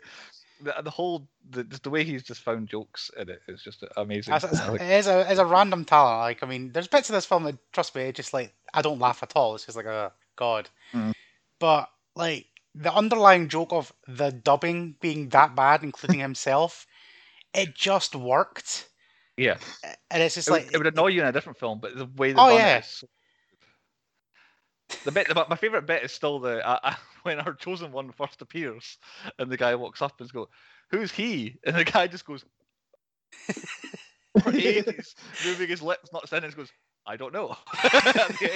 [0.62, 3.84] the, the whole, the, just the way he's just found jokes in it is just
[3.98, 4.34] amazing.
[4.34, 6.22] As- like- it is a, it's a random talent.
[6.22, 9.00] Like, I mean, there's bits of this film that, trust me, just like I don't
[9.00, 9.54] laugh at all.
[9.56, 10.72] It's just like, oh god.
[10.96, 11.14] Mm.
[11.60, 16.88] But like the underlying joke of the dubbing being that bad, including himself,
[17.54, 18.90] it just worked.
[19.38, 19.58] yeah.
[20.12, 21.96] And it's just It would, like, it would annoy you in a different film, but
[21.98, 22.78] the way they Oh, yeah.
[22.78, 23.04] it is.
[25.06, 28.12] The bit, the, my favorite bit is still the uh, uh, when our chosen one
[28.12, 28.98] first appears,
[29.40, 30.48] and the guy walks up and goes,
[30.92, 32.46] "Who's he?" And the guy just goes
[34.40, 36.56] for ages, moving his lips, not saying it.
[36.56, 36.72] Goes,
[37.10, 37.94] "I don't know." At
[38.40, 38.50] the.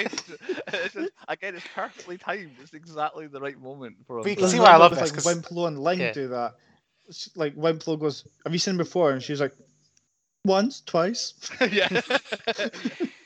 [0.68, 2.52] It's just, again, it's perfectly timed.
[2.62, 4.24] It's exactly the right moment for him.
[4.24, 5.80] But you can see Like, why I love with, this, Like 'cause- Wimp Lo and
[5.80, 6.14] Ling Yeah.
[6.14, 6.54] do that.
[7.10, 9.54] It's Like Wimp Lo goes, "Have you seen him before?" And she's like,
[10.46, 11.34] "Once, twice."
[11.72, 11.90] yeah.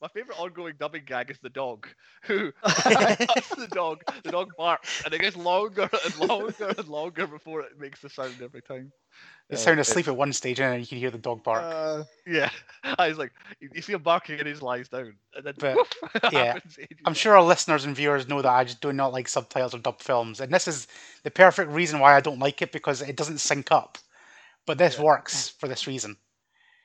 [0.00, 1.88] my favorite ongoing dubbing gag is the dog,
[2.24, 2.52] who
[3.56, 7.78] the dog, the dog barks, and it gets longer and longer and longer before it
[7.78, 8.92] makes the sound every time.
[9.48, 11.42] He's Uh, sound it- asleep at one stage, and then you can hear the dog
[11.42, 11.76] bark.
[11.76, 12.50] Uh, Yeah,
[12.98, 15.72] I was like, you you see him barking and he lies down, and then But,
[15.72, 15.88] woof,
[16.28, 16.56] yeah,
[17.04, 19.78] I'm sure our listeners and viewers know that I just do not like subtitles or
[19.78, 20.86] dub films, and this is
[21.22, 23.98] the perfect reason why I don't like it because it doesn't sync up.
[24.66, 25.00] But this Yeah.
[25.00, 26.18] works for this reason.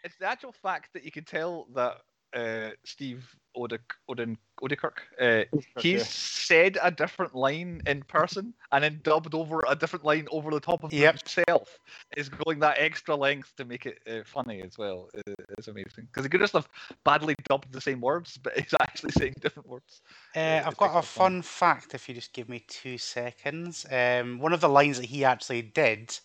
[0.04, 2.02] It's the actual fact that you can tell that
[2.34, 5.43] uh, Steve Odic, Odin, Odikirk, uh,
[5.80, 6.06] he's yeah.
[6.06, 10.60] said a different line in person and then dubbed over a different line over the
[10.60, 11.19] top of Yep.
[11.19, 11.78] himself.
[12.17, 15.10] Is going that extra length to make it uh, funny as well.
[15.58, 16.67] It's amazing because he could just have
[17.04, 20.02] badly dubbed the same words, but he's actually saying different words.
[20.36, 21.34] Uh, I've got a fun.
[21.34, 23.86] fun fact if you just give me two seconds.
[23.91, 26.17] Um, one of the lines that he actually did.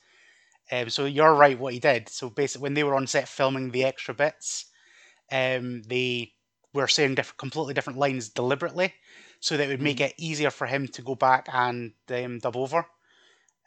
[0.70, 2.08] Um, so you're right, what he did.
[2.08, 4.66] So basically, when they were on set filming the extra bits,
[5.32, 6.34] um, they
[6.72, 8.94] were saying different, completely different lines deliberately,
[9.40, 12.56] so that it would make it easier for him to go back and um, dub
[12.56, 12.78] over.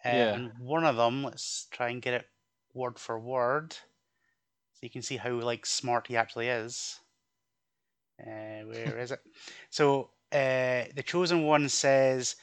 [0.06, 0.34] Uh, Yeah.
[0.34, 2.30] And one of them, let's try and get it
[2.74, 7.00] word for word, so you can see how like smart he actually is.
[8.20, 9.22] Uh, where is it?
[9.70, 12.36] So uh, the chosen one says,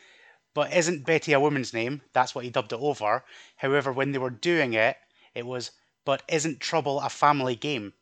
[0.55, 3.25] "But isn't Betty a woman's name?" That's what he dubbed it over.
[3.57, 4.97] However, when they were doing it,
[5.35, 5.71] it was,
[6.05, 7.95] "But isn't trouble a family game?"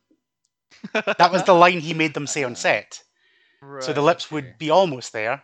[0.92, 3.02] That was the line he made them say on set.
[3.80, 4.34] So the lips okay.
[4.34, 5.42] would be almost there,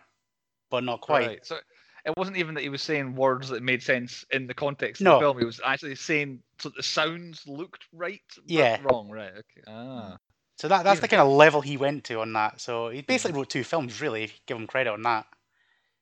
[0.69, 1.27] but not quite.
[1.27, 1.45] Right.
[1.45, 1.57] So
[2.05, 5.05] it wasn't even that he was saying words that made sense in the context of
[5.05, 5.13] No.
[5.13, 5.39] the film.
[5.39, 8.79] He was actually saying so the sounds looked right, but Yeah.
[8.83, 9.09] wrong.
[9.09, 9.31] Right.
[9.31, 9.61] Okay.
[9.67, 10.17] Ah.
[10.57, 12.61] So that that's the kind of level he went to on that.
[12.61, 14.23] So he basically wrote two films, really.
[14.23, 15.25] If you give him credit on that.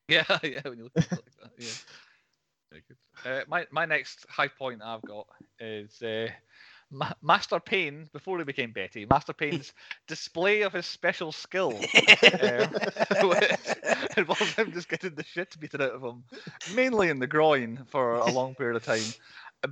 [0.08, 0.24] Yeah.
[0.42, 0.60] Yeah.
[0.64, 1.52] When you look at it like that.
[1.56, 1.70] Yeah.
[2.70, 2.96] Very good.
[3.24, 5.26] Uh, my my next high point I've got
[5.60, 6.28] is uh,
[6.92, 9.06] Ma- Master Pain before he became Betty.
[9.08, 9.72] Master Pain's
[10.06, 11.70] display of his special skill.
[11.72, 11.78] um,
[13.28, 13.60] which
[14.16, 16.22] involves him just getting the shit beaten out of him,
[16.74, 19.02] mainly in the groin for a long period of time.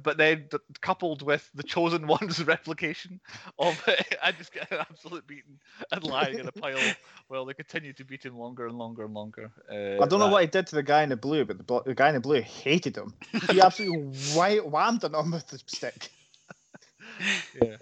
[0.05, 3.21] But then d- coupled with the chosen one's replication
[3.59, 5.59] of it, I just get an absolute beating
[5.91, 6.79] and lying in a pile
[7.29, 9.51] Well, they continue to beat him longer and longer and longer.
[9.69, 11.59] Uh, I don't know that- what he did to the guy in the blue, but
[11.59, 13.15] the, blo- the guy in the blue hated him.
[13.51, 13.99] He absolutely
[14.33, 16.11] whi- whammed on him with the stick.
[17.63, 17.77] Yeah.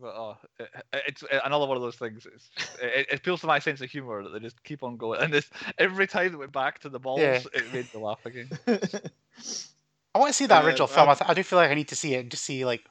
[0.00, 0.68] But uh, it,
[1.06, 2.26] it's another one of those things.
[2.32, 2.48] It's,
[2.82, 5.32] it, it appeals to my sense of humor that they just keep on going, and
[5.32, 7.40] this every time they went back to the balls, Yeah.
[7.54, 8.48] it made me laugh again.
[10.14, 11.08] I want to see that Uh, original I- film.
[11.08, 12.84] I, th- I do feel like I need to see it and just see like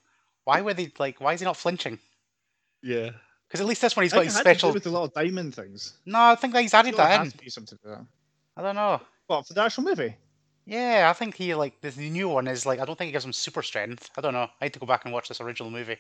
[0.46, 2.00] why were they like why is he not flinching?
[2.82, 3.12] Yeah.
[3.48, 4.74] Because at least this one he's I got his it to do special.
[4.74, 5.94] with the little diamond things.
[6.06, 7.32] No, I think that he's added Surely it that has in.
[7.32, 8.06] to be something to that.
[8.58, 9.00] I don't know.
[9.28, 10.16] What for the actual movie?
[10.66, 13.26] Yeah, I think he like this new one is like I don't think it gives
[13.26, 14.10] him super strength.
[14.18, 14.48] I don't know.
[14.62, 15.98] I need to go back and watch this original movie.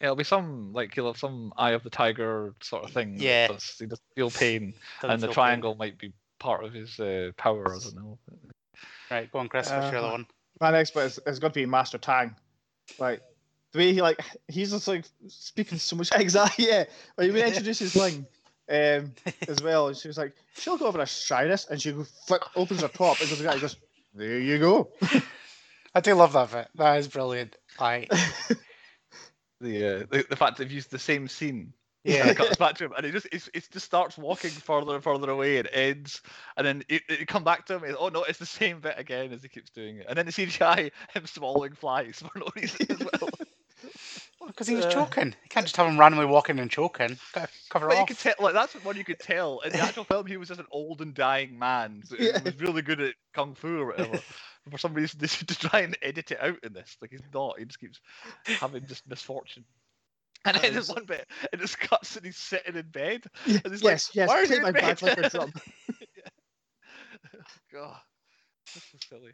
[0.00, 3.16] Yeah, it'll be some like he'll have some eye of the tiger sort of thing.
[3.18, 3.46] that Yeah.
[3.48, 5.34] does- he does feel pain, Doesn't and the feel pain.
[5.34, 7.66] triangle might be part of his uh, power.
[7.74, 8.18] I don't know.
[9.10, 9.70] Right, go on, Chris.
[9.70, 10.26] What's your other Uh, one?
[10.60, 12.34] My next bit is, is going to be Master Tang.
[12.98, 13.20] Like
[13.72, 14.18] the way he like
[14.48, 16.84] he's just like speaking so much exactly yeah.
[17.16, 18.26] Like when he introduces Ling
[18.70, 19.12] um,
[19.48, 22.04] as well, and she was like, "She'll go over to try this," and she go
[22.26, 23.76] flip opens her top and goes, "Guy goes,
[24.14, 24.90] there you go."
[25.94, 26.68] I do love that bit.
[26.74, 27.56] That is brilliant.
[27.78, 28.06] I
[29.60, 31.72] The, uh, the the fact they've used the same scene.
[32.04, 32.28] And yeah.
[32.28, 35.02] it cuts back to him, and he just it, it just starts walking further and
[35.02, 35.56] further away.
[35.56, 36.22] It ends,
[36.56, 37.84] and then it, it come back to him.
[37.84, 40.06] And, oh no, it's the same bit again as he keeps doing it.
[40.08, 43.30] And then the CGI him swallowing flies for no reason as well.
[44.46, 45.28] Because he was Uh, choking.
[45.28, 47.18] You can't just have him randomly walking and choking.
[47.32, 49.80] Got to cover But you could tell, like that's one you could tell in the
[49.80, 50.26] actual film.
[50.26, 52.02] He was just an old and dying man.
[52.06, 52.38] So Yeah.
[52.38, 54.20] He was really good at kung fu or whatever.
[54.64, 56.96] But for some reason, they to try and edit it out in this.
[57.00, 57.58] Like he's not.
[57.58, 58.00] He just keeps
[58.60, 59.64] having just misfortune.
[60.44, 63.24] And then there's one bit, it just cuts and he's sitting in bed.
[63.44, 64.28] And he's yes, like, yes.
[64.28, 65.52] "Why you my bed?" back like a drum.
[67.72, 68.00] God,
[68.74, 69.32] this is silly.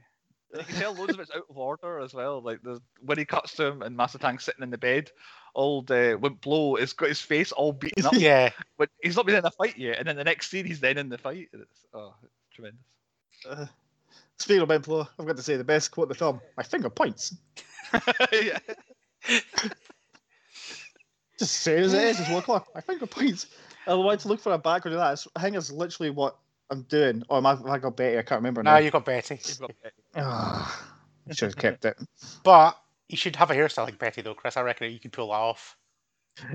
[0.54, 2.40] And you can tell loads of it's out of order as well.
[2.40, 5.10] Like the when he cuts to him and Master Tang's sitting in the bed,
[5.54, 8.50] old uh, Wimp Lo has got his face all beaten up, Yeah.
[8.78, 9.98] but he's not been in a fight yet.
[9.98, 11.48] And then the next scene, he's then in the fight.
[11.52, 12.80] It's oh, it's tremendous.
[13.48, 13.66] Uh,
[14.38, 16.88] speaking of Flo, I've got to say the best quote in the film: "My finger
[16.88, 17.36] points."
[18.32, 18.58] yeah.
[21.38, 22.20] Just say it as it is.
[22.20, 22.68] It's one o'clock.
[22.76, 23.46] My finger points.
[23.86, 25.26] I to look for a background of that.
[25.36, 26.36] I think it's literally what
[26.70, 27.22] I'm doing.
[27.28, 28.18] Oh, am I, have I got Betty?
[28.18, 28.78] I can't remember Now now.
[28.78, 29.36] you got Betty.
[29.36, 29.70] He's got
[30.16, 30.94] Ah,
[31.30, 31.98] should have kept it.
[32.42, 32.76] But
[33.08, 34.56] you should have a hairstyle like Betty, though, Chris.
[34.56, 35.76] I reckon you could pull that off.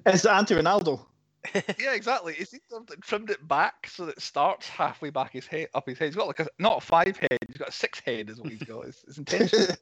[0.06, 1.06] It's the anti Ronaldo.
[1.56, 2.34] yeah, exactly.
[2.34, 5.48] He seems to have like, trimmed it back so that it starts halfway back his
[5.48, 6.08] head, up his head.
[6.08, 7.38] He's got like a not a five head.
[7.48, 8.86] He's got a six head, is what he's got.
[8.88, 9.54] It's, it's intense.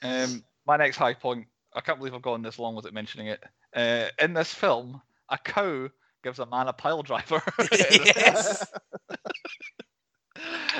[0.00, 1.46] Um, my next high point.
[1.74, 3.42] I can't believe I've gone this long without mentioning it.
[3.74, 5.88] Uh, in this film, a cow
[6.28, 7.42] gives a man a pile driver.
[7.70, 8.66] yes.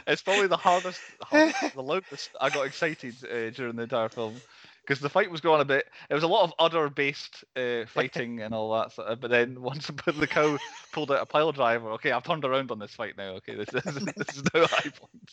[0.07, 4.35] it's probably the hardest, hardest the loudest I got excited uh, during the entire film
[4.83, 5.87] because the fight was going a bit.
[6.11, 8.93] It was a lot of udder-based uh, fighting and all that.
[8.93, 10.59] Sort of, but then once the cow
[10.93, 13.31] pulled out a pile driver, okay, I've turned around on this fight now.
[13.37, 15.31] Okay, this, this, this is now a high point.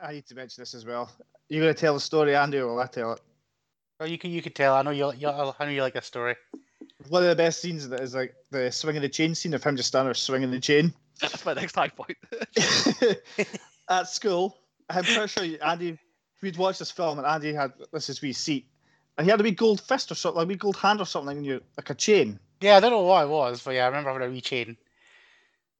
[0.00, 1.12] I need to mention this as well.
[1.50, 3.20] You're going to tell the story, Andy, or will I tell it?
[3.98, 4.74] Well, you can you can tell.
[4.74, 5.12] I know you.
[5.12, 6.34] you I know you like this story.
[7.08, 9.62] One of the best scenes of it is like the swinging the chain scene of
[9.62, 10.92] him just standing there swinging the chain.
[11.20, 12.18] That's my next high point.
[13.88, 14.56] At school,
[14.88, 15.98] I'm pretty sure Andy,
[16.42, 18.66] we'd watched this film and Andy had this is wee seat.
[19.18, 21.06] And he had a wee gold fist or something, like a wee gold hand or
[21.06, 22.38] something in you, like a chain.
[22.60, 24.76] Yeah, I don't know what it was, but yeah, I remember having a wee chain.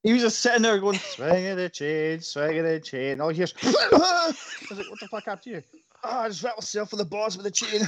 [0.02, 3.20] He was just sitting there going, swinging the chain, swinging the chain.
[3.20, 5.62] All he hears, I was like, what the fuck happened to you?
[6.02, 7.83] Oh, I just wrapped myself in the balls with the chain.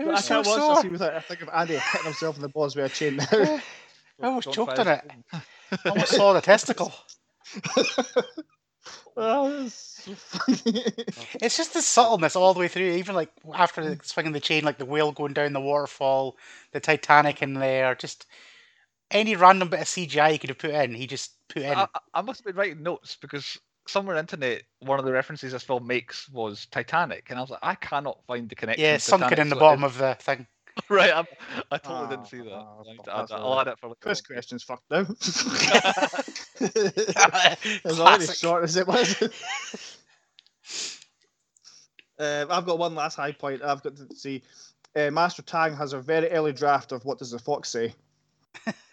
[0.00, 2.48] I was so can't watch this without I think of Andy hitting himself in the
[2.48, 3.26] balls with a chain now.
[4.22, 5.04] I almost choked on it.
[5.32, 6.92] I almost saw the testicle.
[9.16, 10.12] oh, so.
[11.40, 12.92] It's just the subtleness all the way through.
[12.92, 16.36] Even like after the swinging the chain, like the whale going down the waterfall,
[16.72, 18.26] the Titanic in there, just
[19.10, 21.74] any random bit of CGI he could have put in, he just put in.
[21.74, 25.52] I- I must have been writing notes because somewhere on internet, one of the references
[25.52, 28.84] this film makes was Titanic, and I was like, I cannot find the connection.
[28.84, 30.46] yeah, to sunken Titanic, in the so bottom of the thing.
[30.88, 31.12] right.
[31.14, 31.26] I'm,
[31.70, 32.52] I totally didn't Ah, see that.
[32.52, 33.42] ah, I need to that's add that.
[33.42, 33.98] all I'll add it for later.
[34.00, 34.34] Quiz on.
[34.34, 35.06] question's fucked now.
[37.84, 38.34] as already Classic.
[38.36, 39.22] short as it was.
[42.18, 43.62] um, I've got one last high point.
[43.62, 44.42] I've got to see.
[44.96, 47.94] Uh, Master Tang has a very early draft of what does the fox say.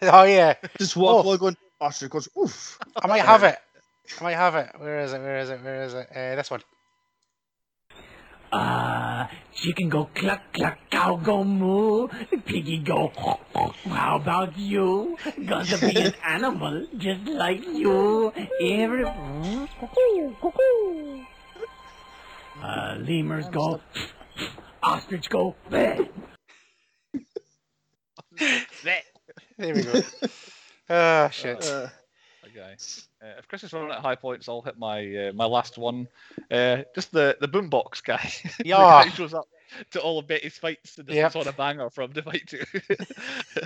[0.02, 1.28] Oh yeah, Just walk Oh.
[1.28, 1.56] along going.
[1.80, 2.78] Ostrich goes oof.
[3.02, 3.56] I might have it.
[4.20, 4.70] I might have it.
[4.78, 5.20] Where is it?
[5.20, 5.62] Where is it?
[5.62, 6.08] Where is it?
[6.10, 6.60] Uh, this one.
[8.52, 12.06] Uh, chicken go cluck cluck, cow go moo,
[12.44, 13.10] piggy go.
[13.88, 15.16] How about you?
[15.46, 18.30] Gonna be an animal just like you.
[18.60, 19.04] Every.
[22.62, 23.80] Uh, lemurs go.
[24.82, 25.56] Ostrich go.
[25.70, 26.06] Bleh.
[29.56, 30.02] There we go.
[30.90, 31.64] Ah shit.
[31.64, 31.88] Uh,
[32.44, 32.76] Okay.
[33.22, 36.08] Uh, if Chris is running at high points, I'll hit my uh, my last one.
[36.50, 38.30] Uh, just the the boombox guy.
[38.58, 39.04] the Yeah.
[39.04, 39.46] guy shows up
[39.92, 41.36] to all of Betty's fights and just Yep.
[41.36, 42.58] on a banger from to fight to.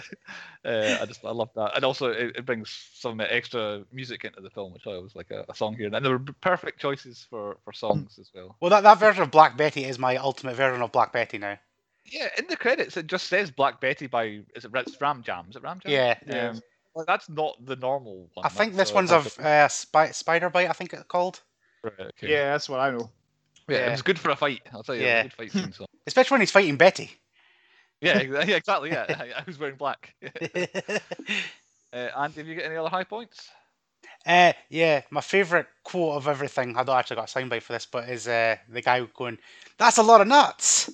[0.65, 4.41] uh, I just I love that, and also it, it brings some extra music into
[4.41, 7.27] the film, which I always like a, a song here, and there were perfect choices
[7.31, 8.57] for for songs as well.
[8.61, 11.59] Well, that, that version of Black Betty is my ultimate version of Black Betty now.
[12.05, 15.47] Yeah, in the credits it just says Black Betty by is it it's Ram Jam?
[15.51, 15.93] Is it Ram Jam?
[15.93, 16.19] Yeah.
[16.27, 16.49] Yeah.
[16.51, 16.61] Um,
[16.97, 18.45] well, that's not the normal one.
[18.47, 20.69] I think that's, this uh, one's of a- uh, Spy- Spiderbait.
[20.69, 21.41] I think it's called.
[21.85, 22.29] right, okay.
[22.31, 23.11] yeah, that's what I know.
[23.69, 23.89] Yeah, Yeah.
[23.89, 24.63] it was good for a fight.
[24.73, 25.21] I'll tell you, Yeah.
[25.21, 25.73] it was a good fight scene.
[25.73, 25.87] So.
[26.07, 27.11] Especially when he's fighting Betty.
[28.01, 28.91] Yeah, exa- yeah, exactly.
[28.91, 29.05] Yeah,
[29.37, 30.15] I, I was wearing black.
[30.23, 30.29] uh,
[31.93, 33.49] Andy, have you got any other high points?
[34.25, 37.87] Uh, yeah, my favourite quote of everything, I don't actually got a soundbite for this,
[37.87, 39.39] but is uh, the guy going,
[39.79, 40.91] That's a lot of nuts!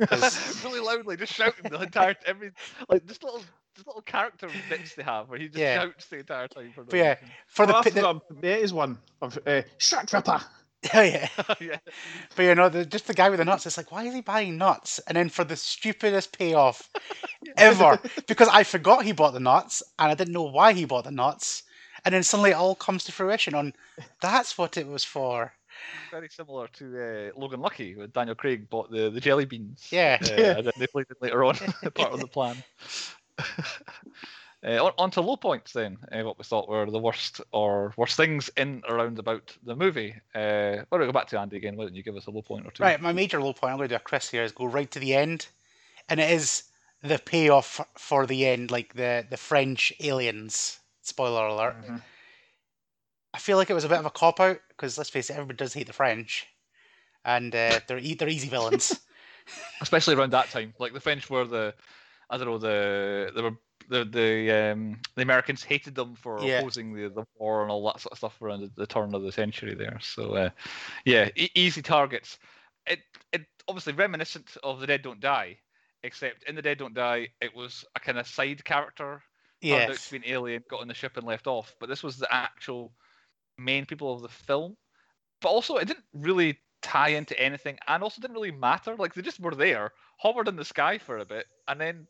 [0.00, 2.52] 'Cause- really loudly, just shouting the entire every
[2.88, 3.50] like just little just
[3.86, 5.80] little character bits they have where he just Yeah.
[5.82, 7.14] shouts the entire time for no But yeah,
[7.46, 10.40] for the, I pi- the forgot one of uh, Shark Ripper.
[10.94, 11.28] oh, yeah.
[11.60, 11.76] yeah.
[12.36, 14.22] But you know, the, just the guy with the nuts, it's like, why is he
[14.22, 14.98] buying nuts?
[15.06, 16.88] And then for the stupidest payoff
[17.56, 21.04] ever, because I forgot he bought the nuts and I didn't know why he bought
[21.04, 21.62] the nuts.
[22.04, 23.74] And then suddenly it all comes to fruition on
[24.22, 25.52] that's what it was for.
[26.10, 29.86] Very similar to uh, Logan Lucky when Daniel Craig bought the, the jelly beans.
[29.90, 30.18] Yeah.
[30.22, 31.56] Uh, and then they played it later on,
[31.94, 32.56] part of the plan.
[34.62, 35.96] Uh, on, on to low points then.
[36.12, 40.14] Uh, what we thought were the worst or worst things in around about the movie.
[40.34, 41.76] Uh, why don't we go back to Andy again?
[41.76, 42.82] Why don't you give us a low point or two?
[42.82, 44.90] Right, my major low point, I'm going to do a Chris here, is go right
[44.90, 45.46] to the end.
[46.10, 46.64] And it is
[47.02, 50.78] the payoff for the end, like the, the French aliens.
[51.00, 51.76] Spoiler alert.
[51.82, 52.02] Mhm.
[53.32, 55.34] I feel like it was a bit of a cop out because let's face it,
[55.34, 56.46] everybody does hate the French,
[57.24, 59.00] and uh, they're e- they're easy villains.
[59.80, 60.74] especially around that time.
[60.78, 61.74] Like the French were the,
[62.30, 63.56] I don't know, the were
[63.88, 66.60] the the um the Americans hated them for Yeah.
[66.60, 69.22] opposing the, the war and all that sort of stuff around the, the turn of
[69.22, 69.98] the century there.
[70.00, 70.50] So uh,
[71.04, 72.38] yeah, e- easy targets.
[72.86, 73.00] It
[73.32, 75.58] it obviously reminiscent of the Dead Don't Die,
[76.02, 79.22] except in the Dead Don't Die it was a kind of side character
[79.62, 80.06] turned out yes.
[80.06, 81.74] to be an alien, got on the ship and left off.
[81.80, 82.92] But this was the actual
[83.58, 84.76] main people of the film.
[85.42, 88.94] But also, it didn't really tie into anything, and also didn't really matter.
[88.96, 92.06] Like they just were there, hovered in the sky for a bit, and then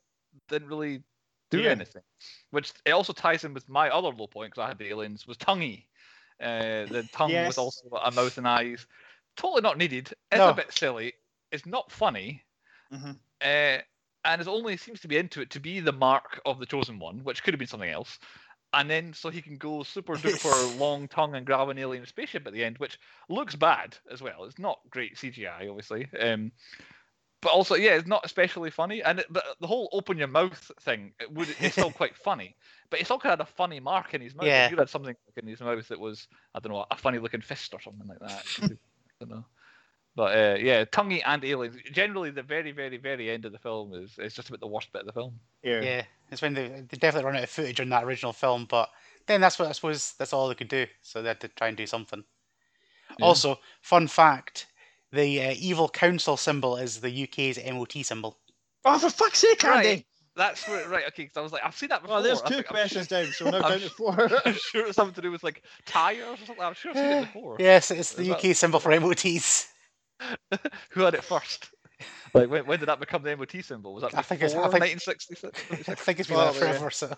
[0.49, 1.03] didn't really
[1.51, 1.70] do Yeah.
[1.70, 2.03] anything.
[2.51, 5.26] Which it also ties in with my other low point because I had the aliens
[5.26, 5.87] was tonguey.
[6.41, 7.49] Uh, the tongue Yes.
[7.49, 8.87] was also a mouth and eyes.
[9.37, 10.12] Totally not needed.
[10.31, 10.51] It's No.
[10.51, 11.14] a bit silly.
[11.53, 12.45] It's not funny.
[12.93, 13.18] Mhm.
[13.41, 13.83] Uh,
[14.24, 16.99] and is only seems to be into it to be the mark of the chosen
[16.99, 18.18] one, which could have been something else.
[18.72, 22.47] And then so he can go super duper long tongue and grab an alien spaceship
[22.47, 24.45] at the end, which looks bad as well.
[24.45, 26.09] It's not great CGI, obviously.
[26.18, 26.53] Um,
[27.43, 29.03] but also, yeah, it's not especially funny.
[29.03, 32.55] And it, but the whole open your mouth thing, it would it's still quite funny.
[32.91, 34.47] But it's all kind of a funny mark in his mouth.
[34.47, 34.70] Yeah.
[34.70, 37.72] You had something in his mouth that was, I don't know, a funny looking fist
[37.72, 38.45] or something like that.
[38.62, 38.68] I
[39.20, 39.45] don't know.
[40.16, 41.76] But uh, yeah, tonguey and aliens.
[41.93, 44.93] Generally, the very, very, very end of the film is, is just about the worst
[44.93, 45.38] bit of the film.
[45.62, 45.80] Yeah.
[45.80, 48.91] Yeah, it's when they, they definitely run out of footage on that original film, but
[49.26, 51.68] then that's what I suppose that's all they could do, so they had to try
[51.68, 52.24] and do something.
[53.18, 53.24] Yeah.
[53.24, 54.66] Also, fun fact:
[55.13, 58.39] the uh, evil council symbol is the UK's MOT symbol.
[58.85, 59.87] Oh, for fuck's sake, Right.
[59.87, 60.07] Andy!
[60.37, 61.05] That's where, right.
[61.09, 62.17] Okay, because I was like, I've seen that before.
[62.17, 64.31] Well, there's two think- I'm questions down, so we're now I'm down to four.
[64.47, 66.65] I'm sure it's something to do with like tires or something.
[66.65, 67.57] I'm sure I've seen it before.
[67.59, 69.67] Yes, it's the Is that- UK symbol for MOTs.
[70.91, 71.71] Who had it first?
[72.33, 73.93] Like when, when did that become the MOT symbol?
[73.93, 75.89] Was that I think it's- I before think- 1966?
[75.89, 76.73] I think it's been there Probably, yeah.
[76.73, 76.91] forever.
[76.91, 77.15] So,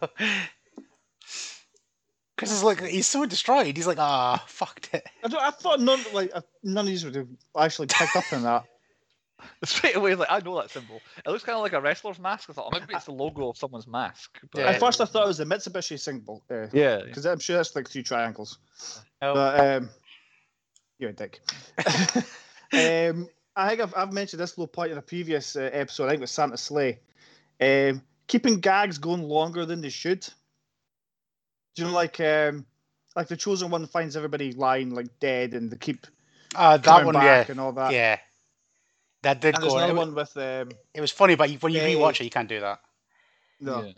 [2.38, 3.76] Chris is like, he's so destroyed.
[3.76, 5.06] He's like, ah, fucked it.
[5.22, 7.28] I, don't, I thought none like uh, none of these would have
[7.58, 8.64] actually picked up on that.
[9.64, 11.00] Straight away, like I know that symbol.
[11.24, 12.48] It looks kind of like a wrestler's mask.
[12.50, 14.38] I thought oh, maybe it's the logo of someone's mask.
[14.52, 14.66] But, Yeah.
[14.68, 16.42] At first, I thought it was the Mitsubishi symbol.
[16.50, 18.58] Uh, yeah, because I'm sure that's like three triangles.
[19.20, 19.90] Oh, But um,
[20.98, 21.40] you're a dick.
[22.72, 26.06] um, I think I've, I've mentioned this little point in a previous uh, episode.
[26.06, 27.00] I think it was Santa Slay.
[27.60, 30.26] Um, keeping gags going longer than they should.
[31.74, 32.66] Do you know, like, um,
[33.16, 36.06] like the chosen one finds everybody lying like dead, and they keep
[36.54, 37.92] uh, that coming one, back yeah, and all that.
[37.92, 38.18] yeah,
[39.22, 39.78] that did And there's go.
[39.78, 41.94] another It, one with um, it was funny, but you- when you Hey.
[41.96, 42.80] rewatch it, you can't do that.
[43.60, 43.92] no, yeah.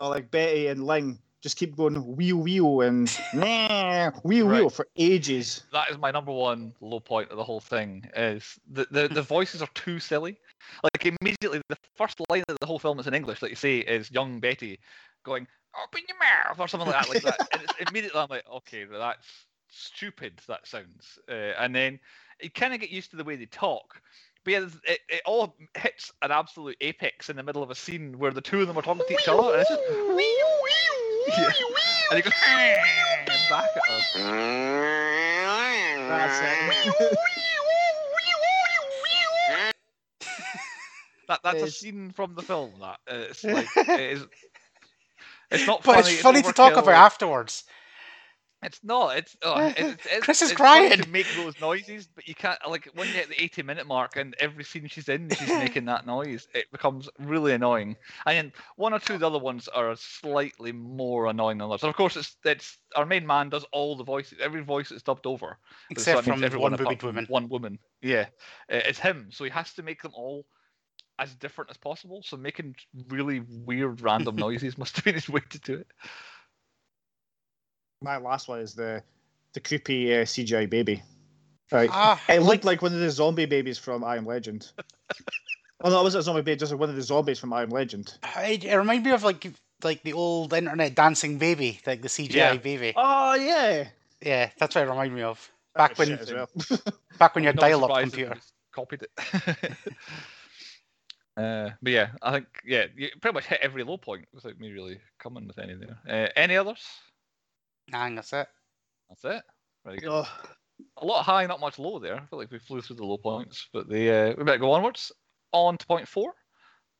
[0.00, 4.86] or like Betty and Ling just keep going wheel wheel and nah, wheel wheel for
[4.96, 5.64] ages.
[5.72, 8.08] that is my number one low point of the whole thing.
[8.14, 10.38] Is the, the the voices are too silly.
[10.84, 13.78] Like immediately, the first line of the whole film is in English that you say
[13.78, 14.78] is young Betty
[15.24, 15.46] going
[15.84, 17.08] "open your mouth" or something like that.
[17.14, 19.26] Like that, and it's immediately I'm like, okay, well, that's
[19.68, 20.40] stupid.
[20.48, 21.18] That sounds.
[21.28, 22.00] Uh, and then
[22.42, 24.00] you kind of get used to the way they talk.
[24.44, 28.18] But yeah, it, it all hits an absolute apex in the middle of a scene
[28.18, 29.82] where the two of them are talking to each other, and it's just
[31.38, 31.52] Yeah.
[32.10, 32.32] and he goes
[33.50, 34.00] back at her.
[36.08, 37.16] That's it.
[41.28, 42.72] That that's a scene from the film.
[42.80, 44.26] That uh, it's like it is.
[45.50, 46.12] It's not But funny.
[46.14, 47.64] it's funny to talk about afterwards.
[48.62, 49.16] It's not.
[49.16, 50.90] It's, uh, it's, it's Chris is it's crying.
[50.90, 54.16] to make those noises, but you can't like when you hit the eighty minute mark
[54.16, 56.46] and every scene she's in, she's making that noise.
[56.54, 57.96] It becomes really annoying.
[58.26, 61.82] And then one or two of the other ones are slightly more annoying than others.
[61.82, 64.38] And of course, it's it's our main man does all the voices.
[64.42, 65.56] Every voice is dubbed over.
[65.88, 67.26] Except means from everyone one boobied woman.
[67.28, 67.78] One woman.
[68.02, 68.26] Yeah,
[68.68, 69.28] it's him.
[69.30, 70.44] So he has to make them all
[71.20, 72.22] as different as possible.
[72.24, 72.74] So making
[73.08, 75.86] really weird random noises must have been his way to do it.
[78.02, 79.02] My last one is the
[79.52, 81.02] the creepy uh, CGI baby.
[81.70, 81.90] Right.
[81.92, 84.72] Ah, It looked like one of the zombie babies from I Am Legend.
[85.84, 87.68] oh no, it wasn't a zombie baby, just one of the zombies from I Am
[87.70, 88.16] Legend.
[88.38, 89.52] it, it reminded me of like
[89.84, 92.56] like the old internet dancing baby, like the CGI Yeah.
[92.56, 92.94] baby.
[92.96, 93.88] Oh yeah.
[94.22, 95.50] Yeah, that's what it reminded me of.
[95.74, 96.48] Back when shit as well.
[97.18, 98.36] back when you had Not dial-up computer.
[98.72, 99.10] Copied it.
[101.40, 104.70] Uh, but yeah, I think yeah, you pretty much hit every low point without me
[104.70, 105.98] really coming with any there.
[106.08, 106.84] Uh, any others?
[107.90, 108.48] Nah, that's it.
[109.08, 109.42] That's it.
[109.84, 110.10] Very good.
[110.10, 110.28] Oh,
[110.98, 112.16] A lot high, not much low there.
[112.16, 114.72] I feel like we flew through the low points, but the uh, we better go
[114.72, 115.12] onwards.
[115.52, 116.32] On to point four.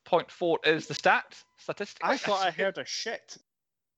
[0.03, 2.01] Point four is the stat statistic.
[2.03, 3.37] I thought I heard a shit.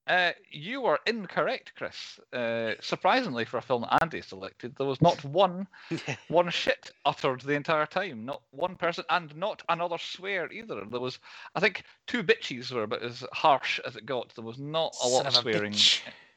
[0.06, 2.20] Uh, you were incorrect, Chris.
[2.34, 5.66] Uh, surprisingly, for a film that Andy selected, there was not one
[6.28, 8.26] one shit uttered the entire time.
[8.26, 10.84] Not one person, and not another swear either.
[10.90, 11.20] There was,
[11.56, 14.36] I think, two bitches were about as harsh as it got.
[14.36, 15.76] There was not a lot Son of swearing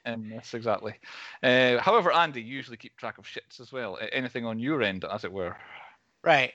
[0.07, 0.95] in this exactly.
[1.43, 3.99] Uh, however, Andy usually keep track of shits as well.
[4.13, 5.57] Anything on your end, as it were.
[6.23, 6.53] Right.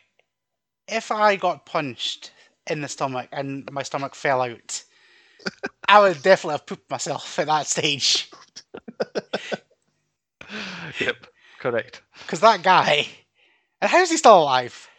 [0.88, 2.32] If I got punched
[2.68, 4.84] in the stomach and my stomach fell out,
[5.92, 8.32] I would definitely have pooped myself at that stage.
[11.00, 11.28] yep,
[11.60, 12.02] correct.
[12.20, 13.08] Because that guy,
[13.82, 14.90] and how's he still alive?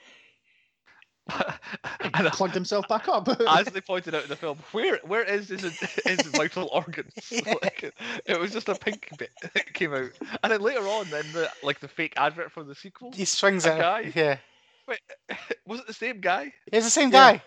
[2.15, 3.29] and Plugged himself back up.
[3.47, 5.65] as they pointed out in the film, where where is his
[6.05, 7.15] his vital organs?
[7.31, 7.55] Yeah.
[7.63, 7.95] Like, it,
[8.27, 10.11] it was just a pink bit that came out,
[10.43, 13.17] and then later on, then the like the fake advert for the sequel.
[13.17, 13.73] He swings A it.
[13.73, 14.15] guy?
[14.15, 14.39] Yeah,
[14.89, 15.01] Wait,
[15.67, 16.53] was it the same guy?
[16.73, 17.33] it's the same Yeah.
[17.33, 17.43] guy.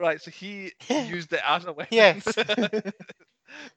[0.00, 1.88] Right, so he used it as a weapon.
[1.96, 2.24] Yes.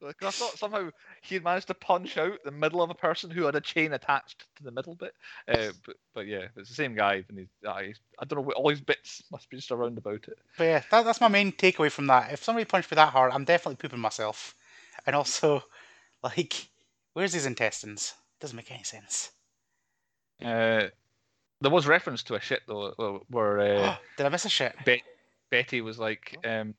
[0.03, 0.89] I thought somehow
[1.21, 3.93] he had managed to punch out the middle of a person who had a chain
[3.93, 5.13] attached to the middle bit.
[5.47, 7.23] Uh, but, but yeah, it's the same guy.
[7.29, 9.97] And he's, uh, he's, I don't know, what- all his bits must be just around
[9.97, 10.37] about it.
[10.57, 12.31] But yeah, that, that's my main takeaway from that.
[12.33, 14.55] If somebody punched me that hard, I'm definitely pooping myself.
[15.07, 15.63] And also,
[16.23, 16.67] like,
[17.13, 18.13] where's his intestines?
[18.39, 19.31] doesn't make any sense.
[20.43, 20.87] Uh,
[21.61, 24.75] there was reference to a shit though, wh- where uh, Did I miss a shit?
[24.83, 25.03] Be-
[25.51, 26.73] Betty was like, um,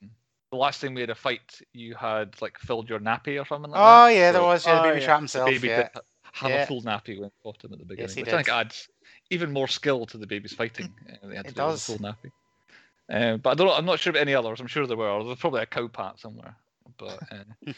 [0.51, 3.71] the last time we had a fight, you had like filled your nappy or something
[3.71, 3.85] like that.
[4.03, 4.15] Oh that.
[4.15, 4.67] yeah, there So was.
[4.67, 5.07] Yeah, the Oh, baby yeah.
[5.07, 5.49] shot the himself.
[5.51, 5.77] baby yeah.
[5.77, 6.01] did ha-
[6.33, 6.63] have Yeah.
[6.63, 8.47] a full nappy when it caught him at the beginning, Yes, he which I think
[8.47, 8.53] did.
[8.55, 8.89] adds
[9.31, 10.93] even more skill to the baby's fighting.
[11.09, 11.87] uh, they had to It do it with a does.
[11.87, 12.33] full nappy.
[13.11, 13.67] Uh, but I don't.
[13.67, 14.61] know- I'm not sure about any others.
[14.61, 15.23] I'm sure there were.
[15.25, 16.57] There's probably a cow pat somewhere.
[17.03, 17.73] But uh,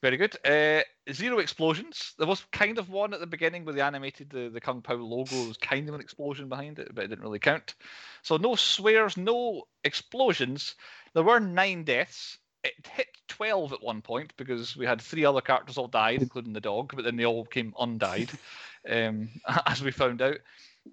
[0.00, 0.36] very good.
[0.44, 2.14] Uh, zero explosions.
[2.18, 4.94] There was kind of one at the beginning where they animated the, the Kung Pao
[4.94, 5.34] logo.
[5.34, 7.74] There was kind of an explosion behind it, but it didn't really count.
[8.22, 10.74] So no swears, no explosions.
[11.14, 12.38] There were nine deaths.
[12.64, 16.52] It hit 12 at one point because we had three other characters all died, including
[16.52, 18.30] the dog, but then they all came undied,
[18.88, 19.28] um,
[19.66, 20.38] as we found out.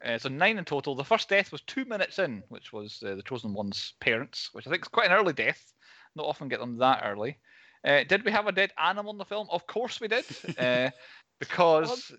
[0.04, 0.96] Uh, so nine in total.
[0.96, 4.68] The first death was two minutes in, which was uh, the chosen one's parents, which
[4.68, 5.74] I think is quite an early death.
[6.16, 7.38] Not often get them that early.
[7.86, 9.48] Uh, did we have a dead animal in the film?
[9.52, 10.26] Of course we did,
[10.58, 10.90] uh,
[11.40, 12.12] because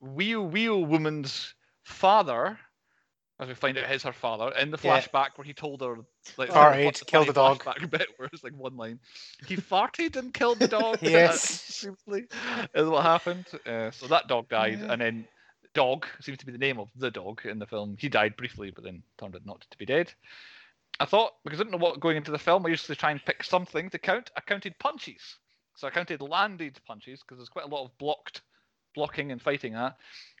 [0.00, 2.58] Wheel Wheel Woman's father,
[3.40, 5.00] as we find out, is her father in the Yeah.
[5.00, 5.96] flashback where he told her
[6.36, 7.64] like Farted, what's killed the dog.
[7.90, 9.00] bit where it's like one line.
[9.46, 10.98] He farted and killed the dog.
[11.02, 11.42] Yes.
[11.42, 12.28] seemingly
[12.74, 13.46] is what happened.
[13.66, 14.92] Uh, so that dog died, Yeah.
[14.92, 15.28] and then
[15.74, 17.96] dog seems to be the name of the dog in the film.
[17.98, 20.12] He died briefly, but then turned out not to be dead.
[21.00, 23.10] I thought because I didn't know what going into the film, I used to try
[23.10, 24.30] and pick something to count.
[24.36, 25.36] I counted punches,
[25.76, 28.42] so I counted landed punches because there's quite a lot of blocked,
[28.94, 29.96] blocking and fighting at.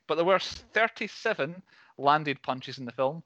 [0.06, 1.62] But there were 37
[1.98, 3.22] landed punches in the film.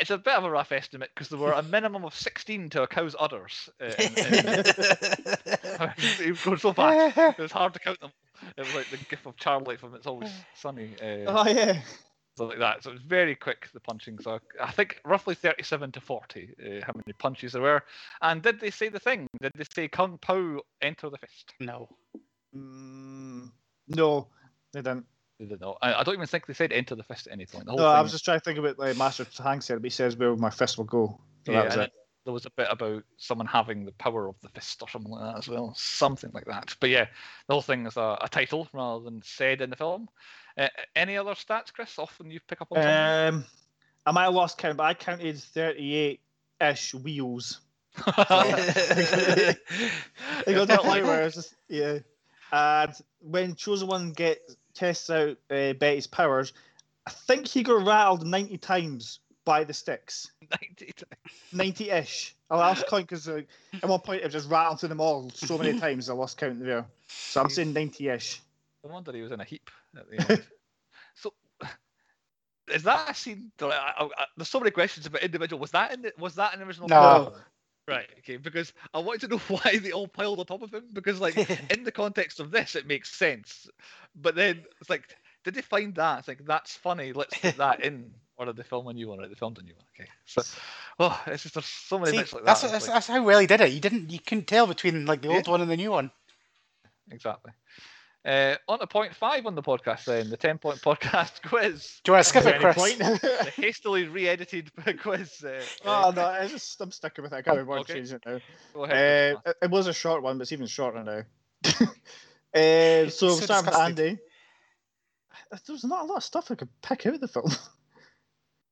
[0.00, 2.82] It's a bit of a rough estimate because there were a minimum of 16 to
[2.82, 3.70] a cow's udders.
[3.80, 4.64] Uh, in- in-
[6.26, 7.16] it was going so fast.
[7.16, 8.10] It was hard to count them.
[8.56, 10.94] It was like the gif of Charlie from It's Always Sunny.
[11.00, 11.80] Uh, Oh yeah.
[12.38, 12.82] So like that.
[12.82, 14.18] So it was very quick the punching.
[14.20, 17.82] So I think roughly 37 to 40, uh, how many punches there were.
[18.22, 19.26] And did they say the thing?
[19.42, 21.52] Did they say Kung Pao enter the fist?
[21.60, 21.88] no.
[22.56, 23.50] Mm,
[23.88, 24.28] no,
[24.72, 25.04] they didn't.
[25.38, 25.62] They didn't.
[25.82, 27.66] I, I don't even think they said enter the fist at any point.
[27.66, 29.84] The whole No, I was just trying to think about like Master Hank said, but
[29.84, 31.20] he says where my fist will go.
[31.44, 31.86] So yeah,
[32.28, 32.56] that was and it.
[32.56, 35.10] then there was a bit about someone having the power of the fist or something
[35.10, 36.74] like that as well, something like that.
[36.78, 37.06] But yeah,
[37.46, 40.08] the whole thing is a, a title rather than said in the film.
[40.56, 41.98] Uh, any other stats, Chris?
[41.98, 43.34] Often you pick up on something.
[43.34, 43.44] Um,
[44.06, 46.20] I might have lost count, but I counted 38
[46.60, 47.60] ish wheels.
[50.46, 51.98] It got to the point where it's just, yeah.
[52.52, 54.38] And when Chosen One get
[54.74, 56.52] tests out uh, Betty's powers,
[57.06, 60.30] I think he got rattled 90 times by the sticks.
[60.50, 60.92] 90
[61.54, 62.36] 90 ish.
[62.50, 63.40] I lost count because uh,
[63.82, 66.62] at one point it just rattled through them all so many times I lost count
[66.62, 66.84] there.
[67.06, 68.42] So I'm saying 90 ish.
[68.84, 70.44] No wonder he was in a heap at the end.
[71.14, 71.32] so,
[72.70, 73.50] is that a scene?
[73.62, 75.60] I, I, I, there's so many questions about individual.
[75.60, 76.86] Was that in the, was that an original?
[76.86, 77.30] No.
[77.30, 77.42] film?
[77.88, 78.08] Right.
[78.18, 78.36] Okay.
[78.36, 80.84] Because I wanted to know why they all piled on top of him.
[80.92, 81.38] Because like
[81.70, 83.66] in the context of this, it makes sense.
[84.14, 86.18] But then it's like, did they find that?
[86.18, 87.14] It's like that's funny.
[87.14, 88.12] Let's put that in.
[88.38, 89.18] Or did they film a new one?
[89.18, 89.84] Right, they filmed a new one.
[89.98, 90.08] Okay.
[90.24, 90.42] So,
[91.00, 92.70] oh, it's just there's so many See, bits like that's, that.
[92.70, 93.72] that's, like- that's how well he did it.
[93.72, 95.50] You didn't, you couldn't tell between like the old Yeah.
[95.50, 96.10] one and the new one.
[97.10, 97.52] exactly.
[98.24, 102.00] Uh, on to point five on the podcast then, the ten point podcast quiz.
[102.04, 102.76] Do you want to skip it, any Chris?
[102.76, 102.98] point.
[103.20, 104.70] the hastily re-edited
[105.02, 105.42] quiz.
[105.44, 107.36] Uh, oh uh, no, I just I'm sticking with it.
[107.36, 107.94] I can't Oh, remember okay.
[107.94, 108.38] change it now.
[108.74, 109.36] go ahead.
[109.36, 111.22] Uh, it, it was a short one, but it's even shorter now.
[112.54, 113.74] uh, so So we'll start with.
[113.74, 114.18] Andy.
[115.66, 117.50] There's not a lot of stuff I could pick out of the film.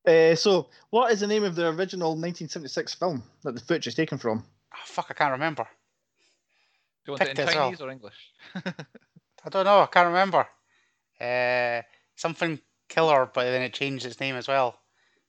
[0.06, 3.94] Uh, so, what is the name of the original 1976 film that the footage is
[3.94, 4.44] taken from?
[4.72, 5.64] Oh, fuck, I can't remember.
[5.64, 7.64] Do you want it in it as well.
[7.66, 8.32] Chinese or English?
[8.54, 9.80] I don't know.
[9.80, 10.46] I can't remember.
[11.20, 11.82] Uh,
[12.14, 14.78] something killer, but then it changed its name as well.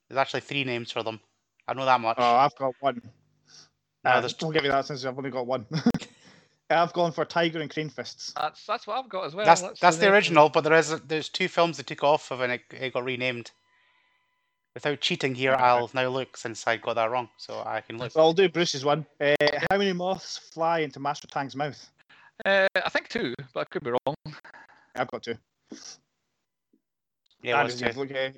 [0.08, 1.20] There's actually three names for them.
[1.68, 2.18] I know that much.
[2.20, 3.02] Oh, I've got one.
[4.04, 5.66] No, Uh, there's we'll give you that since I've only got one.
[6.70, 8.34] I've gone for Tiger and Crane Fists.
[8.36, 9.46] That's that's what I've got as well.
[9.46, 10.14] that's that's the name.
[10.14, 13.06] original, but there is there's two films they took off of and it, it got
[13.06, 13.52] renamed.
[14.78, 15.64] Without cheating here, Okay.
[15.64, 18.12] I'll now look since I got that wrong, so I can look.
[18.12, 19.08] So I'll do Bruce's one.
[19.20, 19.34] Uh,
[19.72, 21.90] how many moths fly into Master Tang's mouth?
[22.46, 24.16] Uh, I think two, but I could be wrong.
[24.94, 25.34] I've got two.
[27.42, 28.00] Yeah, it Andy's was two.
[28.02, 28.30] look, uh,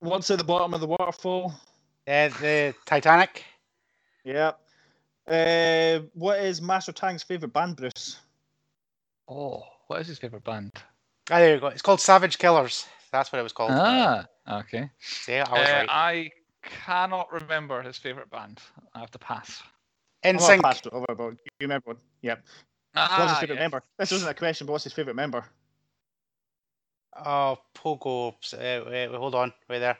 [0.00, 1.54] What's at the bottom of the waterfall?
[2.08, 3.44] Uh, the Titanic.
[4.24, 4.50] Yeah.
[5.28, 8.18] Uh, what is Master Tang's favourite band, Bruce?
[9.28, 10.72] Oh, what is his favorite band?
[11.30, 11.68] Ah, there you go.
[11.68, 12.84] It's called Savage Killers.
[13.12, 13.70] That's what it was called.
[13.72, 14.90] Ah, okay.
[15.00, 15.88] See, I was Uh, right.
[15.90, 16.30] I
[16.62, 18.60] cannot remember his favorite band.
[18.94, 19.62] I have to pass.
[20.24, 20.62] I'm In not sync.
[20.62, 21.96] passed it over, but you remember one.
[22.22, 22.44] Yep.
[22.94, 23.58] What's his Ah, favourite yes.
[23.58, 23.82] member?
[23.98, 25.44] This wasn't a question, but what's his favourite member?
[27.16, 28.32] Oh, Pogo.
[28.52, 29.52] Uh, wait, wait, hold on.
[29.68, 29.98] Wait there.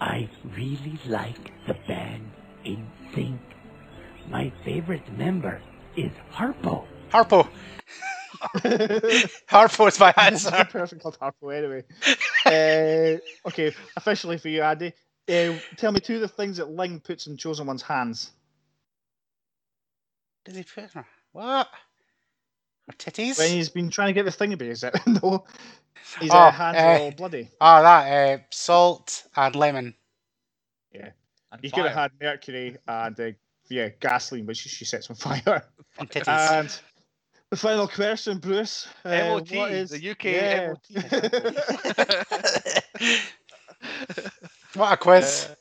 [0.00, 2.30] I really like the band
[2.64, 3.40] in sync.
[4.28, 5.60] My favorite member
[5.96, 6.86] is Harpo.
[7.10, 7.48] Harpo.
[9.50, 10.56] Harpo is my That's answer.
[10.58, 11.84] a person called Harpo anyway.
[12.46, 14.92] uh, okay, officially for you, Andy.
[15.28, 18.30] Uh, tell me two of the things that Ling puts in Chosen One's hands.
[20.44, 21.04] Does he put her?
[21.32, 21.68] What?
[22.88, 23.38] Her titties?
[23.38, 24.94] When he's been trying to get the thingy, is it?
[25.06, 25.44] no.
[26.20, 27.48] His Oh, uh, hands uh, are all bloody.
[27.60, 29.94] Oh, that uh, salt and lemon.
[31.50, 33.30] And He could have had mercury and uh,
[33.68, 35.64] yeah, gasoline, which she sets on fire.
[35.98, 36.26] And titties.
[36.28, 36.80] And
[37.50, 38.88] the final question, Bruce.
[39.04, 40.74] Uh, MOT, what is the UK yeah.
[44.74, 45.48] what a quiz.
[45.50, 45.54] Uh,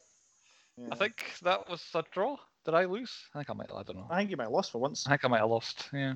[0.92, 2.38] I think that was a draw.
[2.66, 3.14] Did I lose?
[3.34, 3.70] I think I might.
[3.74, 4.08] I don't know.
[4.10, 5.08] I think you might have lost for once.
[5.08, 5.90] I think I might have lost.
[5.94, 6.16] Yeah,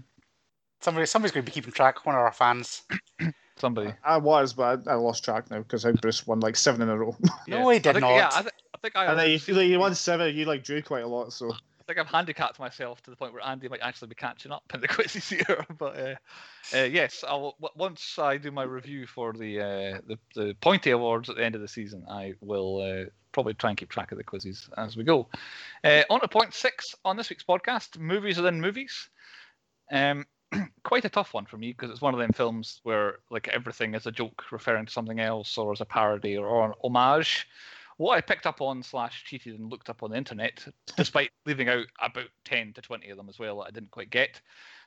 [0.82, 2.06] Somebody, somebody's going to be keeping track.
[2.06, 2.82] One of our fans.
[3.58, 3.94] somebody.
[4.04, 6.90] I was, but I, I lost track now because I Bruce won like seven in
[6.90, 7.16] a row.
[7.48, 8.16] No, he I did think, not.
[8.16, 9.06] Yeah, I, th- I think I.
[9.06, 11.32] and then you feel like you won seven, you like drew quite a lot.
[11.32, 11.54] So
[11.92, 14.80] Think I've handicapped myself to the point where Andy might actually be catching up in
[14.80, 15.66] the quizzes here.
[15.78, 16.16] But uh,
[16.74, 21.30] uh, yes, I'll once I do my review for the, uh, the the Pointy Awards
[21.30, 24.18] at the end of the season, I will uh, probably try and keep track of
[24.18, 25.28] the quizzes as we go.
[25.84, 29.10] Uh, on to point six on this week's podcast: movies within movies.
[29.92, 30.26] Um,
[30.86, 33.96] quite a tough one for me because it's one of them films where like everything
[33.96, 37.50] is a joke referring to something else or as a parody or, or an homage.
[37.98, 40.66] What I picked up on slash cheated and looked up on the internet,
[40.98, 44.10] despite leaving out about ten to twenty of them as well that I didn't quite
[44.10, 44.42] get.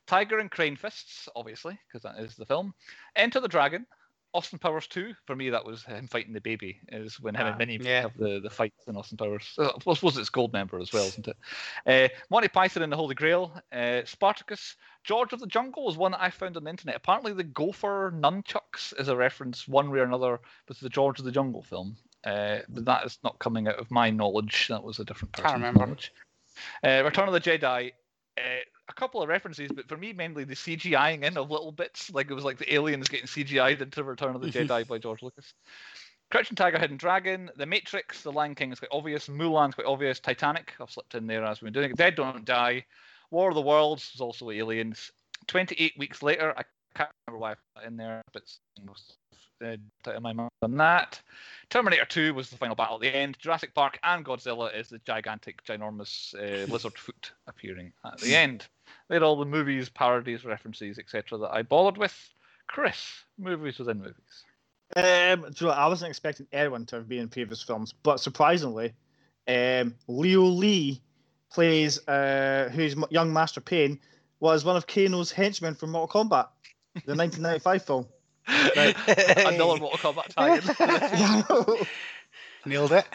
[0.07, 2.75] Tiger and Crane Fists, obviously, because that is the film.
[3.17, 3.87] Enter the Dragon,
[4.35, 5.15] Austin Powers 2.
[5.25, 8.03] For me, that was him fighting the baby, is when him Ah, and Minnie yeah.
[8.03, 9.55] have the, the fights in Austin Powers.
[9.57, 11.37] Uh, I suppose it's Goldmember as well, isn't it?
[11.87, 16.13] Uh, Monty Python and the Holy Grail, uh, Spartacus, George of the Jungle was one
[16.13, 16.97] that I found on the internet.
[16.97, 21.25] Apparently, the Gopher Nunchucks is a reference, one way or another, with the George of
[21.25, 21.97] the Jungle film.
[22.25, 24.68] Uh, but that is not coming out of my knowledge.
[24.68, 25.47] That was a different person.
[25.47, 25.81] I Can't remember.
[25.87, 26.12] knowledge.
[26.83, 27.93] Uh, Return of the Jedi.
[28.39, 28.41] Uh,
[28.89, 32.11] a couple of references, but for me, mainly the CGIing in of little bits.
[32.12, 35.22] Like it was like the aliens getting CGI'd into Return of the Jedi by George
[35.22, 35.55] Lucas.
[36.31, 40.18] Crouching Tiger, Hidden Dragon, The Matrix, The Lion King is quite obvious, Mulan's quite obvious,
[40.20, 41.97] Titanic, I've slipped in there as we've been doing it.
[41.97, 42.85] Dead Don't Die,
[43.31, 45.12] War of the Worlds is also aliens.
[45.47, 46.64] 28 weeks later, I
[46.95, 49.17] can't remember why I put that in there, but it's most
[49.63, 49.77] uh,
[50.07, 51.21] out of my mind on that.
[51.71, 53.39] Terminator 2 was the final battle at the end.
[53.39, 58.67] Jurassic Park and Godzilla is the gigantic, ginormous uh, lizard foot appearing at the end.
[59.09, 61.39] They're all the movies, parodies, references, etc.
[61.39, 62.15] that I bothered with.
[62.67, 64.45] Chris, movies within movies.
[64.97, 67.93] Um, do you know, what, I wasn't expecting anyone to have been in previous films,
[67.93, 68.93] but surprisingly,
[69.49, 71.01] um, Leo Lee
[71.53, 74.01] plays uh, who's young Master Pain
[74.41, 76.49] was one of Kano's henchmen from Mortal Kombat,
[77.07, 78.07] the 1995 film.
[78.47, 80.29] Another Mortal Kombat
[81.69, 81.87] tie-in.
[82.67, 83.07] Nailed it.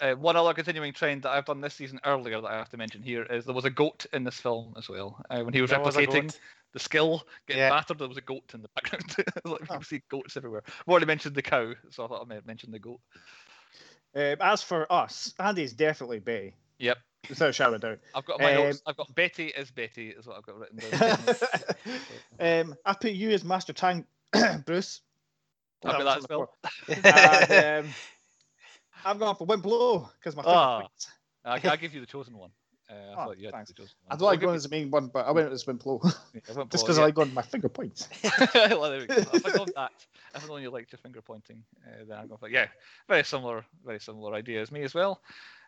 [0.00, 2.76] Uh, one other continuing trend that I've done this season earlier that I have to
[2.76, 5.20] mention here is there was a goat in this film as well.
[5.28, 6.38] Uh, when he was There replicating goat.
[6.72, 7.70] the skill, getting Yeah.
[7.70, 9.16] battered, there was a goat in the background.
[9.44, 9.78] like, Oh.
[9.78, 10.62] You see goats everywhere.
[10.66, 13.00] I've already mentioned the cow, so I thought I might mention the goat.
[14.14, 16.54] Um, as for us, Andy's definitely Bay.
[16.78, 16.98] Yep.
[17.28, 17.98] Without a shadow of a.
[18.14, 18.82] I've got my Um, notes.
[18.86, 21.98] I've got Betty as Betty, is what I've got written down.
[22.70, 24.04] um, I put you as Master Tang,
[24.66, 25.00] Bruce.
[25.84, 26.56] I've got that was spell.
[27.04, 27.94] And, um,
[29.04, 30.78] I'm going for Wind Blow because my favorite Ah.
[30.80, 31.08] points.
[31.44, 32.50] I, I give you the chosen one.
[32.90, 33.70] Uh, I Oh, thought you had thanks.
[33.70, 34.18] the chosen I one.
[34.18, 36.00] don't like I'll give going as the main one, but I went with Wind Blow
[36.04, 37.02] yeah, I just because yeah.
[37.02, 38.08] I like going my finger points.
[38.54, 39.16] well, there we go.
[39.34, 39.92] If I got that,
[40.34, 42.66] if I know you liked your finger pointing, uh, then I'm going for yeah,
[43.08, 45.20] very similar, very similar idea as me as well.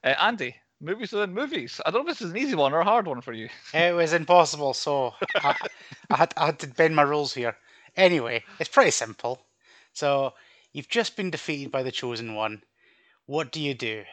[0.02, 1.80] Uh, Andy, movies within movies.
[1.84, 3.48] I don't know if this is an easy one or a hard one for you.
[3.74, 5.54] It was impossible, so I,
[6.10, 7.56] I, had, I had to bend my rules here.
[7.96, 9.46] Anyway, it's pretty simple.
[9.92, 10.34] So,
[10.72, 12.62] you've just been defeated by the Chosen One.
[13.26, 14.04] What do you do?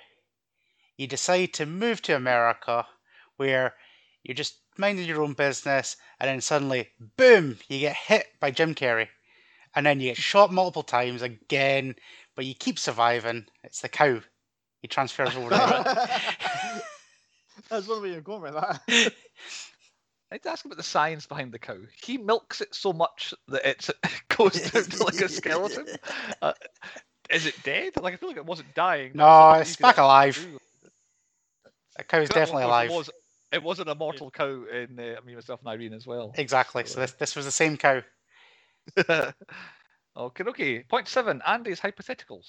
[0.98, 2.88] You decide to move to America,
[3.38, 3.76] where
[4.24, 8.76] you're just minding your own business, and then suddenly, boom, you get hit by Jim
[8.76, 9.08] Carrey.
[9.76, 11.96] And then you get shot multiple times again,
[12.36, 13.46] but you keep surviving.
[13.64, 14.22] It's the cow.
[14.82, 15.60] He transfers over there.
[17.70, 18.82] That's one way you're going with that.
[20.32, 21.78] I need to ask about the science behind the cow.
[22.04, 23.90] He milks it so much that it
[24.38, 25.88] goes down to like a skeleton.
[26.42, 26.54] Uh,
[27.30, 27.94] is it dead?
[28.02, 29.12] Like I feel like it wasn't dying.
[29.16, 30.46] No, it's back alive.
[31.98, 32.90] A cow is definitely alive.
[32.92, 33.10] It, was,
[33.54, 36.34] it wasn't a mortal cow in uh, me, myself, and Irene as well.
[36.36, 36.86] Exactly.
[36.86, 38.02] So this this was the same cow.
[38.98, 40.80] okay, okay.
[40.84, 41.42] Point seven.
[41.48, 42.48] Andy's hypotheticals.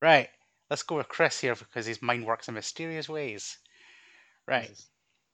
[0.00, 0.28] Right.
[0.70, 3.58] Let's go with Chris here because his mind works in mysterious ways.
[4.46, 4.78] Right.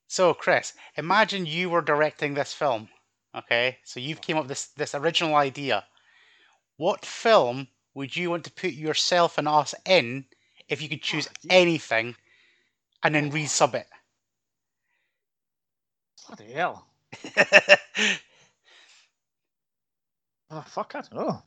[0.07, 2.89] So, Chris, imagine you were directing this film.
[3.35, 5.85] Okay, so you've came up with this this original idea.
[6.77, 10.27] What film would you want to put yourself and us in
[10.69, 12.15] if you could ah, choose anything,
[13.03, 13.31] and then oh.
[13.31, 13.89] resub it?
[16.29, 16.87] Bloody hell.
[20.51, 21.43] Oh, fuck, I don't know.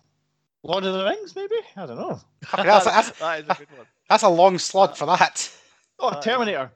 [0.64, 1.55] Lord of the Rings, maybe?
[1.76, 2.20] I don't know.
[2.55, 3.88] That's, that's, that is a good one.
[4.10, 5.49] that's a long slog for that.
[5.99, 6.72] Oh, Uh, Terminator.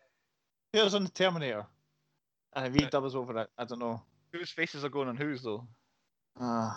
[0.74, 1.66] Here's on the Terminator.
[2.54, 4.02] And if he doubles over it, I don't know.
[4.34, 5.66] Whose faces are going on whose though?
[6.40, 6.72] Uh,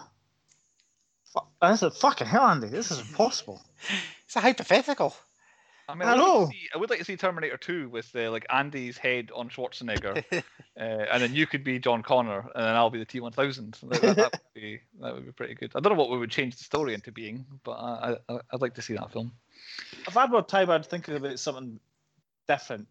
[1.32, 2.68] fuck, this is fucking hell, Andy.
[2.68, 3.60] This is impossible.
[4.26, 5.14] It's a hypothetical.
[5.88, 7.88] I mean, I I, would like to see, I would like to see Terminator 2
[7.90, 10.42] with uh, like Andy's head on Schwarzenegger, uh,
[10.80, 13.80] and then you could be John Connor, and then I'll be the T1000.
[13.80, 15.72] That, that, that would be that would be pretty good.
[15.74, 18.62] I don't know what we would change the story into being, but I, I I'd
[18.62, 19.32] like to see that film.
[20.06, 21.78] If I had more time, I'd think about something
[22.48, 22.88] different.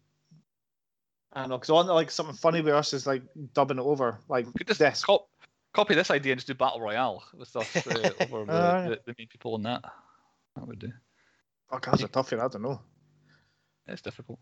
[1.32, 3.22] I don't know, because I want like something funny with us is like
[3.54, 4.20] dubbing it over.
[4.28, 5.04] Like We could just this.
[5.04, 5.28] cop,
[5.72, 9.14] copy this idea and just do battle royale with us uh, over the, the, the
[9.18, 9.82] main people in that.
[10.54, 10.92] That would do.
[11.70, 12.40] Fuck, that's a tough one.
[12.40, 12.80] I don't know.
[13.86, 14.38] It's difficult.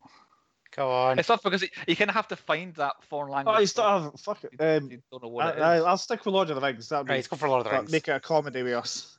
[0.75, 1.19] Go on.
[1.19, 3.57] It's tough because you, you kind of have to find that foreign language.
[3.57, 4.53] Oh, you still have fuck it.
[4.59, 5.63] Um, you don't know what I, it is.
[5.63, 6.89] I, I'll stick with Lord of the Rings.
[6.89, 7.93] That'll Right, let's go for Lord of the Rings.
[7.93, 9.19] make it a comedy with us.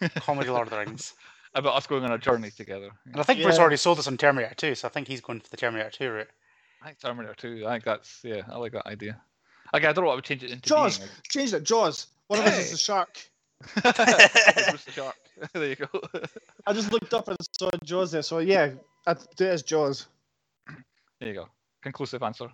[0.16, 1.14] Comedy Lord of the Rings.
[1.54, 2.90] About us going on a journey together.
[3.06, 3.62] And I think Bruce Yeah.
[3.62, 6.10] already sold us on Terminator 2, so I think he's going for the Terminator 2
[6.10, 6.28] route.
[6.82, 7.66] I think Terminator 2.
[7.66, 8.42] I think that's yeah.
[8.48, 9.20] I like that idea.
[9.74, 10.68] Okay, I don't know what I would change it into.
[10.68, 10.98] Jaws.
[10.98, 11.64] Being, Change it.
[11.64, 12.06] Jaws.
[12.28, 12.70] One of us is Hey.
[12.72, 13.27] the shark.
[13.76, 13.84] Like.
[13.84, 15.16] Bruce the Shark.
[15.52, 15.88] there you go.
[16.66, 18.22] I just looked up and saw Jaws there.
[18.22, 18.70] So yeah,
[19.06, 20.06] I'd do it as Jaws.
[21.20, 21.48] there you go.
[21.82, 22.48] Conclusive answer.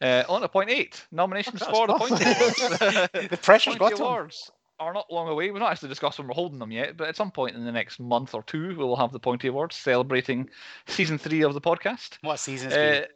[0.00, 1.04] Uh, on to point eight.
[1.12, 3.28] Nominations Fuck, for the that's Pointy Awards.
[3.30, 4.00] The pressure's Pointy got.
[4.00, 5.50] Awards are not long away.
[5.52, 7.70] We've not actually discussed when we're holding them yet, but at some point in the
[7.72, 10.50] next month or two, we will have the Pointy Awards celebrating
[10.88, 12.18] season three of the podcast.
[12.22, 13.04] What season is it?
[13.04, 13.06] Uh,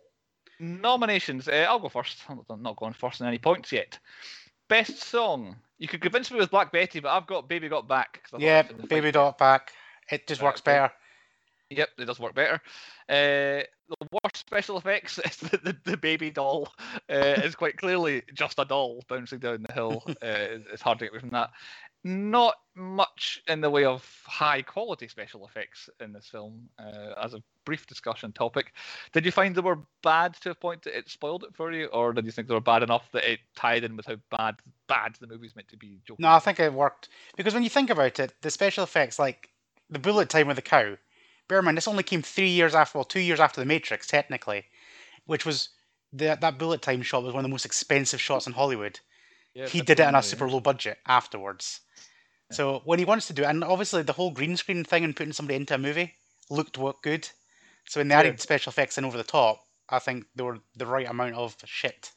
[0.61, 1.49] nominations.
[1.49, 2.19] Uh, I'll go first.
[2.29, 3.99] I'm not- not going first in any points yet.
[4.69, 5.57] Best song.
[5.79, 8.23] You could convince me with Black Betty, but I've got Baby Got Back.
[8.33, 9.13] I Yeah, that's in the Baby.
[9.13, 9.73] Dot back.
[10.11, 10.73] It just works okay.
[10.73, 10.93] better.
[11.71, 12.61] Yep, it does work better.
[13.09, 13.63] Uh,
[14.01, 16.73] the worst special effects is the, the, the baby doll.
[17.11, 20.03] Uh, is quite clearly just a doll bouncing down the hill.
[20.09, 21.51] uh, it's it's hard to get away from that.
[22.05, 26.69] Not much in the way of high quality special effects in this film.
[26.79, 28.73] Uh, as a brief discussion topic,
[29.13, 31.87] did you find they were bad to a point that it spoiled it for you,
[31.87, 34.57] or did you think they were bad enough that it tied in with how bad
[34.87, 35.99] bad the movie's meant to be?
[36.07, 36.23] Joking?
[36.23, 37.09] No, I think it worked.
[37.37, 39.51] Because when you think about it, the special effects, like
[39.91, 40.97] the bullet time with the cow,
[41.49, 44.07] bear in mind, this only came three years after, well, two years after The Matrix,
[44.07, 44.65] technically,
[45.27, 45.71] which was
[46.13, 49.01] the, that bullet time shot was one of the most expensive shots in Hollywood.
[49.59, 51.81] Yeah, he did it on a super low budget afterwards.
[52.53, 55.15] So when he wants to do it, and obviously the whole green screen thing and
[55.17, 56.15] putting somebody into a movie
[56.49, 57.29] looked what good.
[57.89, 58.21] So when they Yeah.
[58.21, 61.57] added special effects in over the top, I think they were the right amount of
[61.65, 62.11] shit.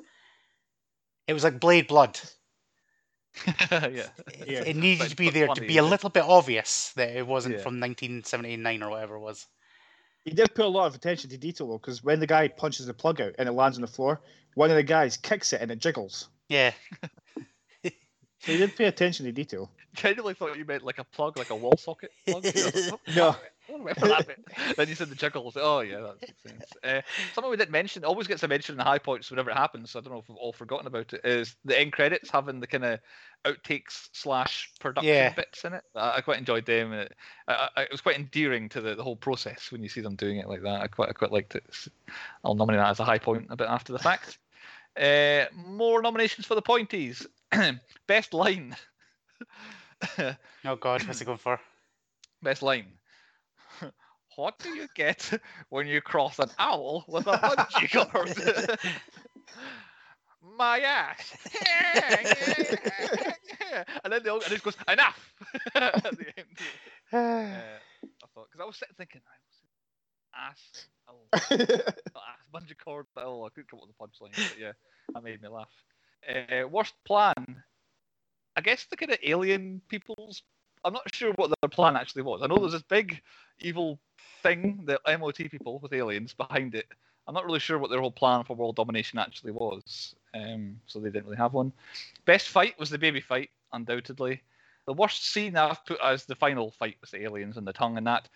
[1.28, 2.20] It was like Blade Blood.
[3.72, 3.88] yeah.
[4.28, 4.64] It- Yeah.
[4.64, 7.26] It needed But- to be but there to be a little bit obvious that it
[7.26, 7.62] wasn't Yeah.
[7.64, 9.48] from 1979 or whatever it was.
[10.26, 12.86] He did put a lot of attention to detail though, because when the guy punches
[12.86, 14.22] the plug out and it lands on the floor,
[14.54, 16.30] one of the guys kicks it and it jiggles.
[16.48, 16.74] Yeah.
[18.42, 19.70] So he did pay attention to detail.
[19.80, 22.44] I genuinely thought you meant like a plug, like a wall socket plug.
[22.56, 23.30] you No.
[23.30, 24.76] I don't remember that bit.
[24.76, 25.56] then you said the jiggles.
[25.60, 26.66] Oh yeah, that makes sense.
[26.84, 27.00] Uh,
[27.34, 29.92] something we didn't mention always gets a mention in the high points whenever it happens.
[29.92, 31.22] So I don't know if we've all forgotten about it.
[31.24, 33.00] Is the end credits having the kind of
[33.46, 35.34] outtakes slash production Yeah.
[35.34, 35.84] bits in it?
[35.96, 36.92] I, I quite enjoyed them.
[36.92, 37.14] It,
[37.48, 40.16] I, I, it was quite endearing to the, the whole process when you see them
[40.16, 40.82] doing it like that.
[40.82, 41.64] I quite I quite liked it.
[42.44, 44.40] I'll nominate that as a high point a bit after the fact.
[45.00, 47.26] Uh, more nominations for the pointies.
[48.08, 48.76] Best line.
[50.66, 51.60] Oh God, what's he going for?
[52.44, 52.86] Best line.
[54.38, 55.30] What do you get
[55.70, 58.80] when you cross an owl with a bungee cord?
[60.58, 61.38] My ass.
[64.04, 65.34] and then the old, and it goes enough
[65.76, 66.48] at the end.
[67.14, 69.22] Uh, I thought because I was sitting thinking,
[70.34, 73.44] ass, owl, not ass, bungee cord, owl.
[73.46, 74.72] I couldn't come up with a punchline, but yeah,
[75.14, 75.68] that made me laugh.
[76.28, 77.64] Uh, worst plan.
[78.56, 80.44] I guess the kind of alien people's.
[80.84, 82.42] I'm not sure what their plan actually was.
[82.42, 83.22] I know there's this big
[83.60, 84.00] evil
[84.42, 86.88] thing, the MOT people with aliens behind it.
[87.28, 90.16] I'm not really sure what their whole plan for world domination actually was.
[90.34, 91.72] Um, so they didn't really have one.
[92.26, 94.42] Best fight was the baby fight, undoubtedly.
[94.88, 97.98] The worst scene I've put as the final fight was the aliens and the tongue
[97.98, 98.28] and that.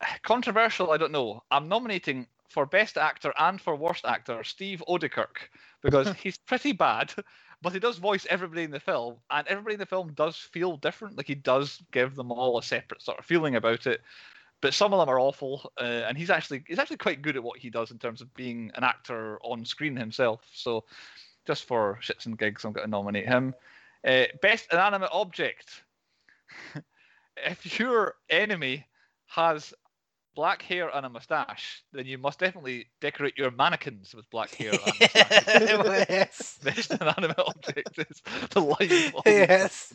[0.22, 1.42] Controversial, I don't know.
[1.50, 5.48] I'm nominating for best actor and for worst actor Steve Oedekerk
[5.82, 7.14] because he's pretty bad,
[7.62, 10.76] but he does voice everybody in the film, and everybody in the film does feel
[10.76, 11.16] different.
[11.16, 14.02] Like he does give them all a separate sort of feeling about it.
[14.60, 15.72] but some of them are awful.
[15.80, 18.34] Uh, and he's actually he's actually quite good at what he does in terms of
[18.34, 20.42] being an actor on screen himself.
[20.52, 20.84] So
[21.46, 23.54] just for shits and gigs, I'm going to nominate him.
[24.06, 25.82] Uh, best inanimate object.
[27.36, 28.86] if your enemy
[29.26, 29.72] has
[30.34, 34.70] black hair and a mustache, then you must definitely decorate your mannequins with black hair
[34.72, 36.06] and mustache.
[36.08, 36.58] yes.
[36.62, 39.12] Best inanimate object is the lion.
[39.26, 39.92] Yes.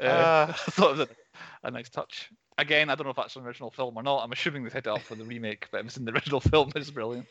[0.00, 0.46] Uh, Uh.
[0.48, 2.30] I thought it was a, a nice touch.
[2.58, 4.22] Again, I don't know if that's an original film or not.
[4.24, 6.40] I'm assuming they set it up for the remake, but if it's in the original
[6.40, 7.26] film, it's brilliant.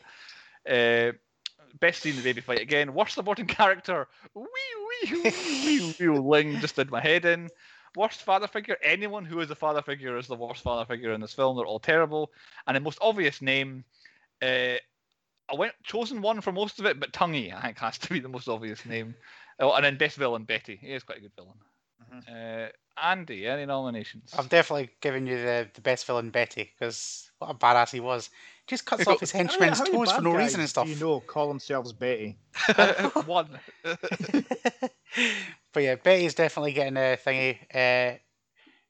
[0.68, 1.12] Uh,
[1.80, 2.94] best scene in the baby fight again.
[2.94, 4.06] Worst supporting character.
[4.34, 5.32] Wee wee wee
[5.64, 6.18] wee wee.
[6.18, 7.48] Ling just did my head in.
[7.96, 8.76] Worst father figure.
[8.82, 11.56] Anyone who is a father figure is the worst father figure in this film.
[11.56, 12.30] They're all terrible.
[12.66, 13.84] And the most obvious name.
[14.40, 14.76] Uh,
[15.48, 18.20] I went chosen one for most of it, but Tonguey I think has to be
[18.20, 19.14] the most obvious name.
[19.58, 20.76] Oh, and then best villain Betty.
[20.80, 21.56] He is quite a good villain.
[22.28, 22.68] Uh,
[23.02, 24.34] Andy, any nominations?
[24.36, 28.30] I'm definitely giving you the, the best villain, Betty, because what a badass he was.
[28.66, 30.88] Just cuts He off his How henchmen's how many toes for no reason and stuff.
[30.88, 32.36] You know, call themselves Betty.
[33.26, 33.48] one.
[35.76, 37.58] but yeah, Betty's definitely getting a thingy.
[37.70, 38.16] Uh,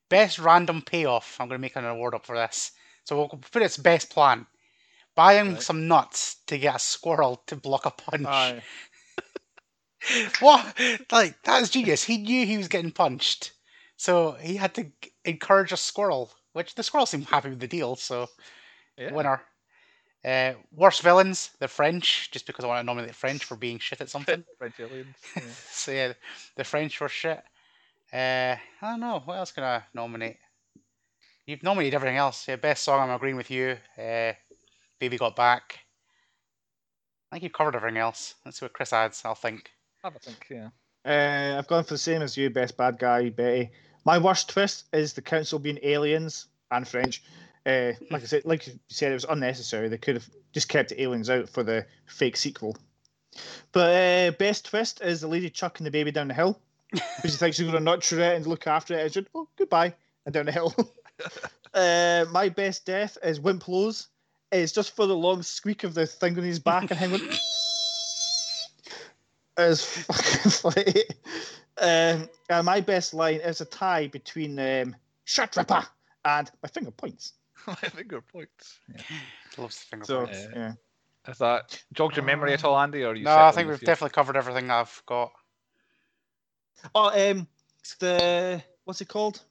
[0.08, 1.36] best random payoff.
[1.40, 2.70] I'm going to make an award up for this.
[3.02, 4.46] So we'll put its best plan.
[5.16, 5.62] Buying Right.
[5.62, 8.24] some nuts to get a squirrel to block a punch.
[8.28, 8.62] Aye.
[10.38, 10.78] What?
[11.10, 12.04] Like that's genius.
[12.04, 13.50] He knew he was getting punched,
[13.96, 14.92] so he had to
[15.24, 16.30] encourage a squirrel.
[16.52, 18.28] Which the squirrel seemed happy with the deal, so
[18.96, 19.12] Yeah.
[19.12, 19.42] winner.
[20.26, 23.78] Uh, worst villains, the French, just because I want to nominate the French for being
[23.78, 24.42] shit at something.
[24.58, 25.14] French aliens.
[25.36, 25.42] Yeah.
[25.70, 26.12] so yeah,
[26.56, 27.40] the French were shit.
[28.12, 29.22] Uh, I don't know.
[29.24, 30.38] What else can I nominate?
[31.46, 32.48] You've nominated everything else.
[32.48, 33.08] Yeah, best song.
[33.08, 33.76] I'm agreeing with you.
[33.96, 34.32] Uh,
[34.98, 35.78] Baby Got Back.
[37.30, 38.34] I think you've covered everything else.
[38.44, 39.22] Let's see what Chris adds.
[39.24, 39.70] I'll think.
[40.02, 40.70] Have a think, yeah.
[41.04, 43.70] Uh, I've gone for the same as you, best bad guy, Betty.
[44.04, 47.22] My worst twist is the council being aliens and French.
[47.66, 49.88] Uh, like I said, like you said, it was unnecessary.
[49.88, 52.76] They could have just kept the aliens out for the fake sequel.
[53.72, 56.60] But uh, best twist is the lady chucking the baby down the hill
[56.92, 59.02] because she thinks she's going to nurture it and look after it.
[59.02, 59.94] And she, oh, goodbye,
[60.24, 60.74] and down the hill.
[61.74, 64.08] uh, my best death is Wimp Lo's.
[64.52, 67.28] It's just for the long squeak of the thing on his back and him going.
[69.58, 71.02] is fucking funny.
[71.78, 74.94] Um, and my best line is a tie between um,
[75.24, 75.84] "Shut Ripper"
[76.24, 77.32] and "My finger points."
[77.68, 78.78] My finger points.
[78.94, 79.02] Yeah.
[79.58, 80.48] Loves the finger So points.
[80.52, 80.58] Yeah.
[80.58, 80.72] yeah,
[81.30, 83.02] Is that jogged your memory at all, Andy?
[83.02, 85.32] Or are you No, I think we've definitely covered everything I've got.
[86.94, 87.46] Oh, um,
[88.00, 89.42] the what's it called?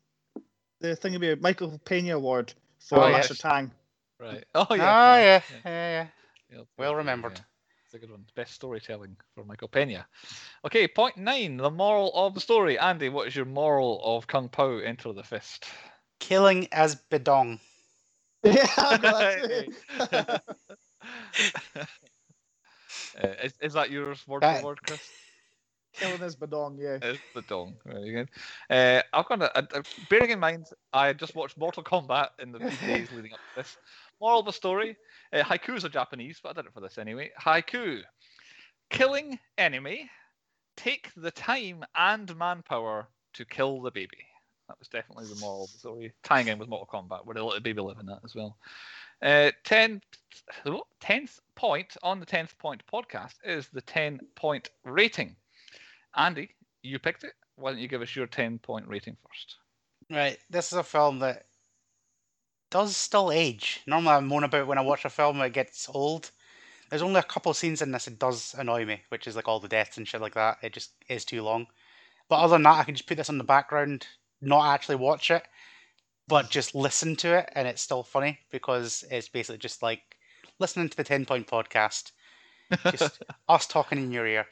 [0.80, 3.42] The thing about Michael Pena Award for Oh, Master yes.
[3.42, 3.72] Tang.
[4.20, 4.46] Right.
[4.54, 5.18] Oh, Oh, yeah.
[5.18, 6.08] yeah, yeah, yeah.
[6.52, 7.34] Yeah, Well yeah, remembered.
[7.34, 7.44] yeah.
[7.86, 8.26] It's a good one.
[8.36, 10.06] Best storytelling for Michael Pena.
[10.66, 11.58] Okay, point nine.
[11.58, 12.78] The moral of the story.
[12.78, 15.66] Andy, what is your moral of Kung Pao Enter the Fist?
[16.20, 17.60] Killing as Badong.
[18.46, 20.52] Yeah, I got that too.
[23.22, 25.00] Uh, is, is that yours word for word, Chris?
[25.94, 26.98] Killing his badong, yeah.
[27.02, 27.76] It's the dong.
[27.86, 28.30] Very good.
[28.70, 32.60] Uh, I've got a, a, bearing in mind, I just watched Mortal Kombat in the
[32.60, 33.78] days leading up to this.
[34.20, 34.98] Moral of the story:
[35.32, 37.32] uh, haikus are Japanese, but I did it for this anyway.
[37.42, 38.02] Haiku:
[38.90, 40.10] killing enemy,
[40.76, 44.26] take the time and manpower to kill the baby.
[44.68, 47.60] That was definitely the moral the story, tying in with Mortal Kombat, where the little
[47.60, 48.58] baby live in that as well.
[49.22, 50.02] Uh, 10th,
[50.66, 55.36] oh, 10th point on the 10th point podcast is the 10 point rating.
[56.16, 56.50] Andy,
[56.82, 57.34] you picked it.
[57.56, 59.56] Why don't you give us your 10 point rating first?
[60.10, 61.46] Right, this is a film that
[62.70, 63.82] does still age.
[63.88, 66.32] Normally, I moan about when I watch a film it gets old.
[66.90, 69.48] There's only a couple of scenes in this that does annoy me, which is like
[69.48, 70.58] all the deaths and shit like that.
[70.62, 71.68] It just is too long.
[72.30, 74.08] But other than that, I can just put this on the background,
[74.42, 75.44] not actually watch it,
[76.28, 80.02] but just listen to it, and it's still funny because it's basically just like
[80.60, 82.12] listening to the 10 point podcast,
[82.92, 84.46] just us talking in your ear.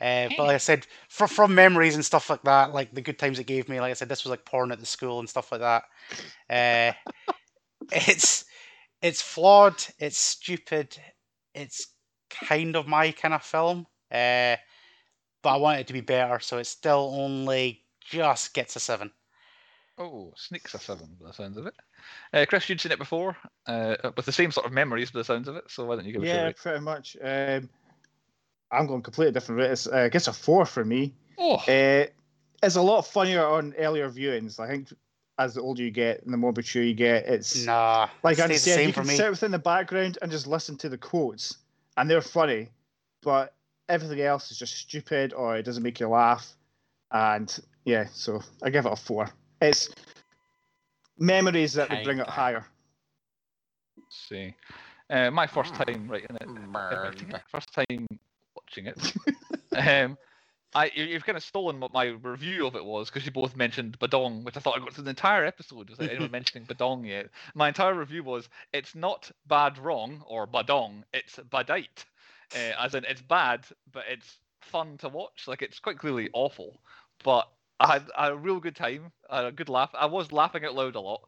[0.00, 3.18] Uh, but like I said, from from memories and stuff like that, like the good
[3.18, 5.28] times it gave me, like I said, this was like porn at the school and
[5.28, 5.84] stuff like that.
[6.48, 7.32] Uh,
[7.92, 8.46] it's
[9.02, 10.96] it's flawed, it's stupid,
[11.54, 11.88] it's
[12.30, 13.86] kind of my kind of film.
[14.10, 14.56] Uh,
[15.42, 19.10] but I want it to be better, so it still only just gets a seven.
[20.00, 21.74] Oh, sneaks a 7 by the sounds of it.
[22.32, 23.36] Uh, Chris, you'd seen it before
[23.66, 26.06] uh, with the same sort of memories by the sounds of it, so why don't
[26.06, 26.56] you give us your Yeah, rate?
[26.56, 27.18] pretty much.
[27.22, 27.68] Um,
[28.70, 29.72] I'm going completely different rate.
[29.72, 31.12] It's, uh, I guess a four for me.
[31.36, 32.06] Oh, Uh,
[32.62, 34.58] it's a lot funnier on earlier viewings.
[34.58, 34.88] I think
[35.38, 38.50] as the older you get and the more mature you get, it's Nah, like it
[38.50, 39.14] I said, you can me.
[39.16, 41.58] sit within the background and just listen to the quotes,
[41.98, 42.68] and they're funny,
[43.22, 43.54] but
[43.90, 46.54] everything else is just stupid or it doesn't make you laugh.
[47.10, 49.28] And yeah, so I give it a four.
[49.60, 49.90] It's
[51.18, 52.30] memories that would bring it Kinda.
[52.32, 52.66] higher.
[54.08, 54.54] see.
[55.10, 58.06] Uh, my first time writing it, writing it, first time
[58.54, 59.14] watching it.
[59.76, 60.16] um,
[60.74, 63.56] I you- you've kind of stolen what my review of it was because you both
[63.56, 67.06] mentioned Badong, which I thought I got through the entire episode without anyone mentioning Badong
[67.06, 67.30] yet.
[67.54, 72.04] My entire review was it's not bad wrong or Badong, it's Badite,
[72.54, 75.48] uh, as in it's bad, but it's fun to watch.
[75.48, 76.80] Like it's quite clearly awful,
[77.24, 77.48] but
[77.80, 79.90] I had a real good time, a good laugh.
[79.94, 81.22] I was laughing out loud a lot.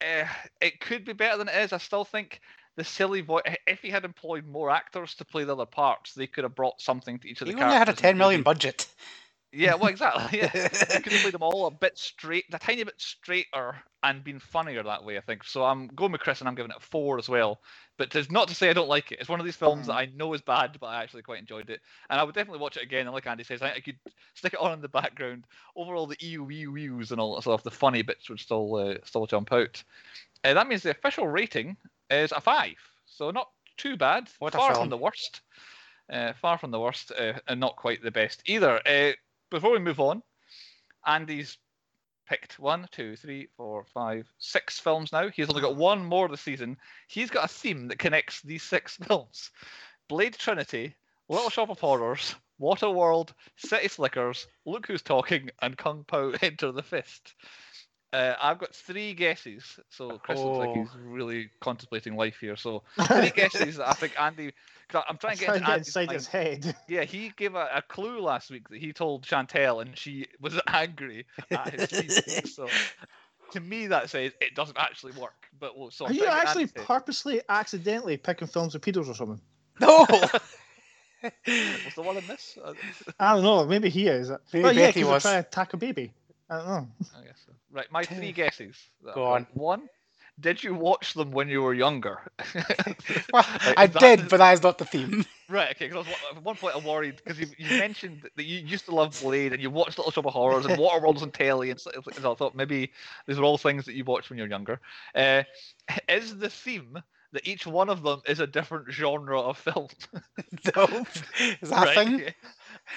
[0.00, 0.26] Uh,
[0.60, 1.72] it could be better than it is.
[1.72, 2.40] I still think
[2.76, 3.42] the silly voice.
[3.66, 6.80] If he had employed more actors to play the other parts, they could have brought
[6.80, 7.66] something to each of the characters.
[7.66, 8.88] only had a 10 million budget.
[9.54, 10.38] Yeah, well, exactly.
[10.38, 14.24] Yeah, they could have played them all a bit straight, a tiny bit straighter, and
[14.24, 15.18] been funnier that way.
[15.18, 15.44] I think.
[15.44, 17.60] So I'm going with Chris, and I'm giving it a four as well.
[17.98, 19.20] But it's not to say I don't like it.
[19.20, 21.68] It's one of these films that I know is bad, but I actually quite enjoyed
[21.68, 23.06] it, and I would definitely watch it again.
[23.06, 23.98] And like Andy says, I, I could
[24.34, 25.44] stick it on in the background
[25.76, 27.62] over all the ew ew ews and all that stuff.
[27.62, 29.82] The funny bits would still uh, still jump out.
[30.44, 31.76] Uh, that means the official rating
[32.08, 34.30] is a five, so not too bad.
[34.38, 35.42] What far from the worst.
[36.10, 38.80] Uh, far from the worst, uh, and not quite the best either.
[39.52, 40.22] Before we move on,
[41.06, 41.58] Andy's
[42.26, 45.28] picked one, two, three, four, five, six films now.
[45.28, 46.78] He's only got one more this season.
[47.06, 49.50] He's got a theme that connects these six films:
[50.08, 50.94] Blade Trinity,
[51.28, 56.82] Little Shop of Horrors, Waterworld, City Slickers, Look Who's Talking, and Kung Pao Enter the
[56.82, 57.34] Fist.
[58.12, 60.74] Uh, I've got three guesses, so Chris looks like Oh.
[60.74, 62.56] he's really contemplating life here.
[62.56, 63.80] So three guesses.
[63.80, 64.52] I think Andy.
[64.88, 66.18] 'cause I'm trying to get Trying to get inside mind.
[66.18, 66.76] his head.
[66.88, 70.60] Yeah, he gave a, a clue last week that he told Chantel, and she was
[70.68, 71.86] angry at his
[72.26, 72.46] feedback.
[72.48, 72.68] So,
[73.52, 75.32] to me, that says it doesn't actually work.
[75.58, 78.74] But we'll, so Are you trying to get actually Andy to- purposely, accidentally picking films
[78.74, 79.40] with pedos or something?
[79.80, 80.06] No!
[81.22, 82.58] was the one in this?
[83.18, 83.64] I don't know.
[83.64, 84.30] Maybe he is.
[84.52, 85.22] Maybe well, yeah, Becky because was.
[85.22, 86.12] trying to attack a baby.
[86.52, 86.88] I don't know.
[87.18, 87.54] I guess so.
[87.72, 88.90] Right, my three guesses.
[89.14, 89.26] Go got.
[89.26, 89.46] on.
[89.54, 89.88] One,
[90.40, 92.20] did you watch them when you were younger?
[93.32, 95.24] Well, Like, I did, is- but that is not the theme.
[95.48, 95.88] Right, okay.
[95.88, 99.18] Because at one point I worried because you, you mentioned that you used to love
[99.20, 101.90] Blade and you watched Little Shop of Horrors and Waterworld was on telly, and so,
[102.12, 102.92] so I thought maybe
[103.26, 104.80] these are all things that you watched when you were younger.
[105.14, 105.44] Uh,
[106.08, 106.98] is the theme
[107.32, 109.88] that each one of them is a different genre of film?
[110.76, 111.04] No.
[111.62, 111.94] Is that a right?
[111.94, 112.22] thing?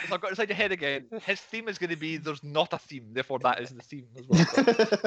[0.07, 1.05] So I've got inside your head again.
[1.25, 4.07] His theme is going to be there's not a theme, therefore that is the theme
[4.17, 4.45] as well.
[4.45, 4.61] So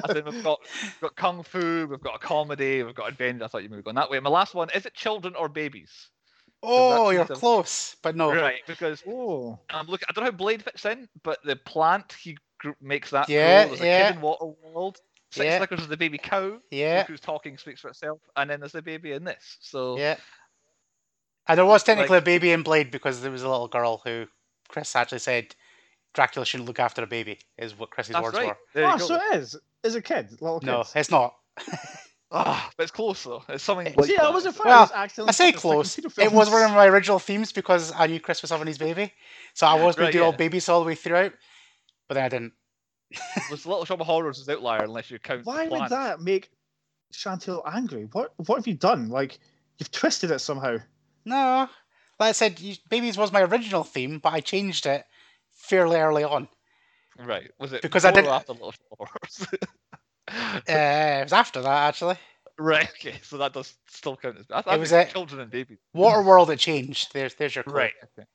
[0.05, 3.45] I think we've got we've got kung fu, we've got a comedy, we've got adventure.
[3.45, 4.21] I thought you were going that way.
[4.21, 6.09] My last one is it children or babies?
[6.63, 8.35] Oh, you're close, but no.
[8.35, 9.59] Right, because oh.
[9.71, 10.07] I'm looking.
[10.09, 12.37] I don't know how Blade fits in, but the plant he
[12.81, 13.29] makes that.
[13.29, 13.77] Yeah, grow.
[13.77, 14.09] There's yeah.
[14.09, 14.97] a kid in Waterworld.
[15.31, 15.59] Six Yeah.
[15.59, 16.59] Slickers is the baby cow.
[16.71, 19.59] Yeah, Look who's talking speaks for itself, and then there's the baby in this.
[19.61, 20.17] So yeah.
[21.47, 24.03] And there was technically Like- a baby in Blade because there was a little girl
[24.05, 24.27] who
[24.69, 25.55] Chris actually said
[26.15, 28.49] Dracula shouldn't look after a baby, is what Chris's that's words right.
[28.49, 28.57] were.
[28.75, 29.07] There you Oh, go.
[29.07, 29.57] so it is.
[29.85, 30.67] Is a kid, little kid.
[30.67, 31.35] No, it's not.
[32.31, 33.43] Ah, but it's close though.
[33.49, 33.87] It's something.
[33.87, 34.99] See, Like See, I wasn't Well, fine.
[35.03, 35.99] accidentally I say close.
[35.99, 39.15] It was one of my original themes because I knew Chris was having his baby.
[39.55, 41.33] So I was going Right, to do all babies all the way throughout,
[42.07, 42.53] but then I didn't.
[43.51, 45.45] Was Little Shop of Horrors is outlier unless you count.
[45.45, 46.51] the Why would that make
[47.15, 48.09] Chantel angry?
[48.13, 49.09] What What have you done?
[49.09, 49.39] Like
[49.79, 50.77] you've twisted it somehow.
[51.25, 51.67] No.
[52.21, 52.61] Like I said,
[52.91, 55.05] babies was my original theme, but I changed it
[55.53, 56.49] fairly early on.
[57.19, 57.51] Right.
[57.59, 59.09] Was it Because I didn't- after Little Shop?
[60.31, 62.17] Uh, it was after that, actually.
[62.59, 62.89] right.
[62.91, 63.15] Okay.
[63.23, 64.45] So that does still count as.
[64.51, 65.79] I thought It was was a- children and babies.
[65.97, 67.15] Waterworld, it changed.
[67.15, 67.73] There's, there's your clue.
[67.75, 67.93] Right.
[68.19, 68.27] Okay.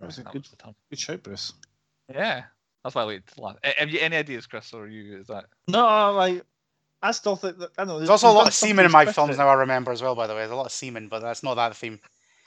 [0.00, 0.74] was a that good- was the.
[0.90, 1.52] Good shout, Bruce.
[2.12, 2.44] Yeah.
[2.84, 3.58] That's why I waited till last.
[3.64, 5.18] Have you any ideas, Chris, or are you?
[5.18, 5.46] Is that?
[5.66, 6.44] No, like
[7.02, 7.98] I still think that I don't know.
[7.98, 10.28] There's also a lot of semen in my films now, I remember as well, by
[10.28, 10.40] the way.
[10.42, 11.98] There's a lot of semen, but that's not that theme.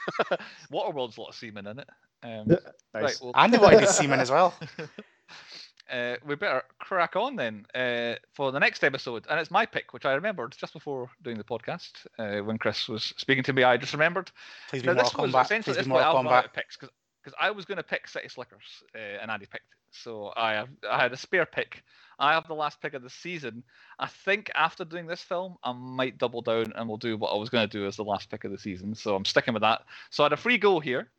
[0.72, 1.89] Waterworld's a lot of semen in it.
[2.24, 2.58] Um, Yeah,
[2.93, 3.04] Right.
[3.04, 3.22] Nice.
[3.22, 4.54] Well, Andy wanted his semen as well.
[5.91, 9.93] uh, we better crack on then uh, for the next episode, and it's my pick,
[9.93, 13.64] which I remembered just before doing the podcast uh, when Chris was speaking to me.
[13.64, 14.32] I just remembered.
[14.70, 15.45] Please be Now, this Mortal was Kombat.
[15.45, 17.78] essentially Please this be is what Mortal I've got out picks because I was going
[17.78, 19.78] to pick City Slickers uh, and Andy picked it.
[19.91, 21.84] So I I had a spare pick.
[22.20, 23.64] I have the last pick of the season.
[23.98, 27.38] I think after doing this film, I might double down and we'll do what I
[27.38, 28.94] was going to do as the last pick of the season.
[28.94, 29.84] So I'm sticking with that.
[30.10, 31.10] So I had a free go here.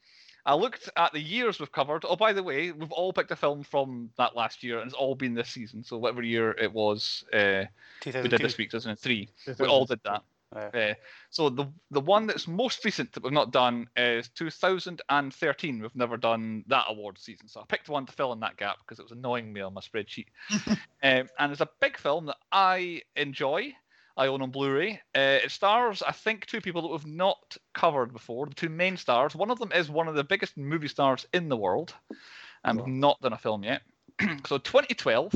[0.46, 2.04] I looked at the years we've covered.
[2.08, 4.94] Oh, by the way, we've all picked a film from that last year, and it's
[4.94, 5.84] all been this season.
[5.84, 7.64] So whatever year it was, uh,
[8.06, 9.28] we did this week, 2003.
[9.58, 10.22] We all did that.
[10.54, 10.68] Yeah.
[10.74, 10.94] Uh,
[11.30, 15.80] so the the one that's most recent that we've not done is 2013.
[15.80, 18.78] We've never done that award season, so I picked one to fill in that gap
[18.80, 20.26] because it was annoying me on my spreadsheet.
[20.68, 23.72] um, and it's a big film that I enjoy.
[24.16, 25.00] I own on Blu-ray.
[25.14, 28.46] Uh, it stars, I think, two people that we've not covered before.
[28.46, 29.34] The two main stars.
[29.34, 31.94] One of them is one of the biggest movie stars in the world,
[32.64, 33.82] and we've not done a film yet.
[34.46, 35.32] so 2012,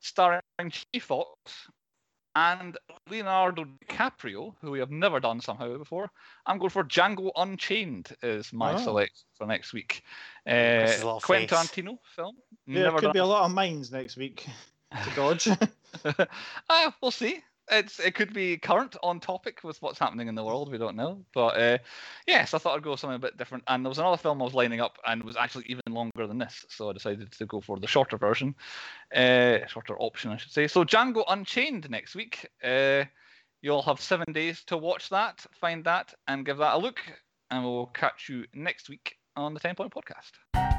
[0.00, 1.68] starring Jamie Foxx,
[2.36, 2.76] and
[3.08, 6.10] Leonardo DiCaprio, who we have never done somehow before.
[6.46, 8.78] I'm going for Django Unchained is my Oh.
[8.78, 10.02] select for next week.
[10.46, 10.86] Uh,
[11.22, 11.50] Quentin face.
[11.50, 12.36] Tarantino film.
[12.66, 13.12] Yeah, there could done.
[13.12, 14.46] be a lot of mines next week
[15.04, 15.48] to dodge.
[16.68, 17.42] ah, we'll see.
[17.70, 20.70] It's it could be current on topic with what's happening in the world.
[20.70, 21.78] We don't know, but uh,
[22.26, 23.64] yes, I thought I'd go something a bit different.
[23.68, 26.38] And there was another film I was lining up, and was actually even longer than
[26.38, 28.54] this, so I decided to go for the shorter version,
[29.14, 30.66] uh, shorter option, I should say.
[30.66, 32.48] So Django Unchained next week.
[32.62, 33.04] Uh,
[33.62, 37.00] you'll have seven days to watch that, find that, and give that a look.
[37.50, 40.69] And we'll catch you next week on the Ten Point Podcast.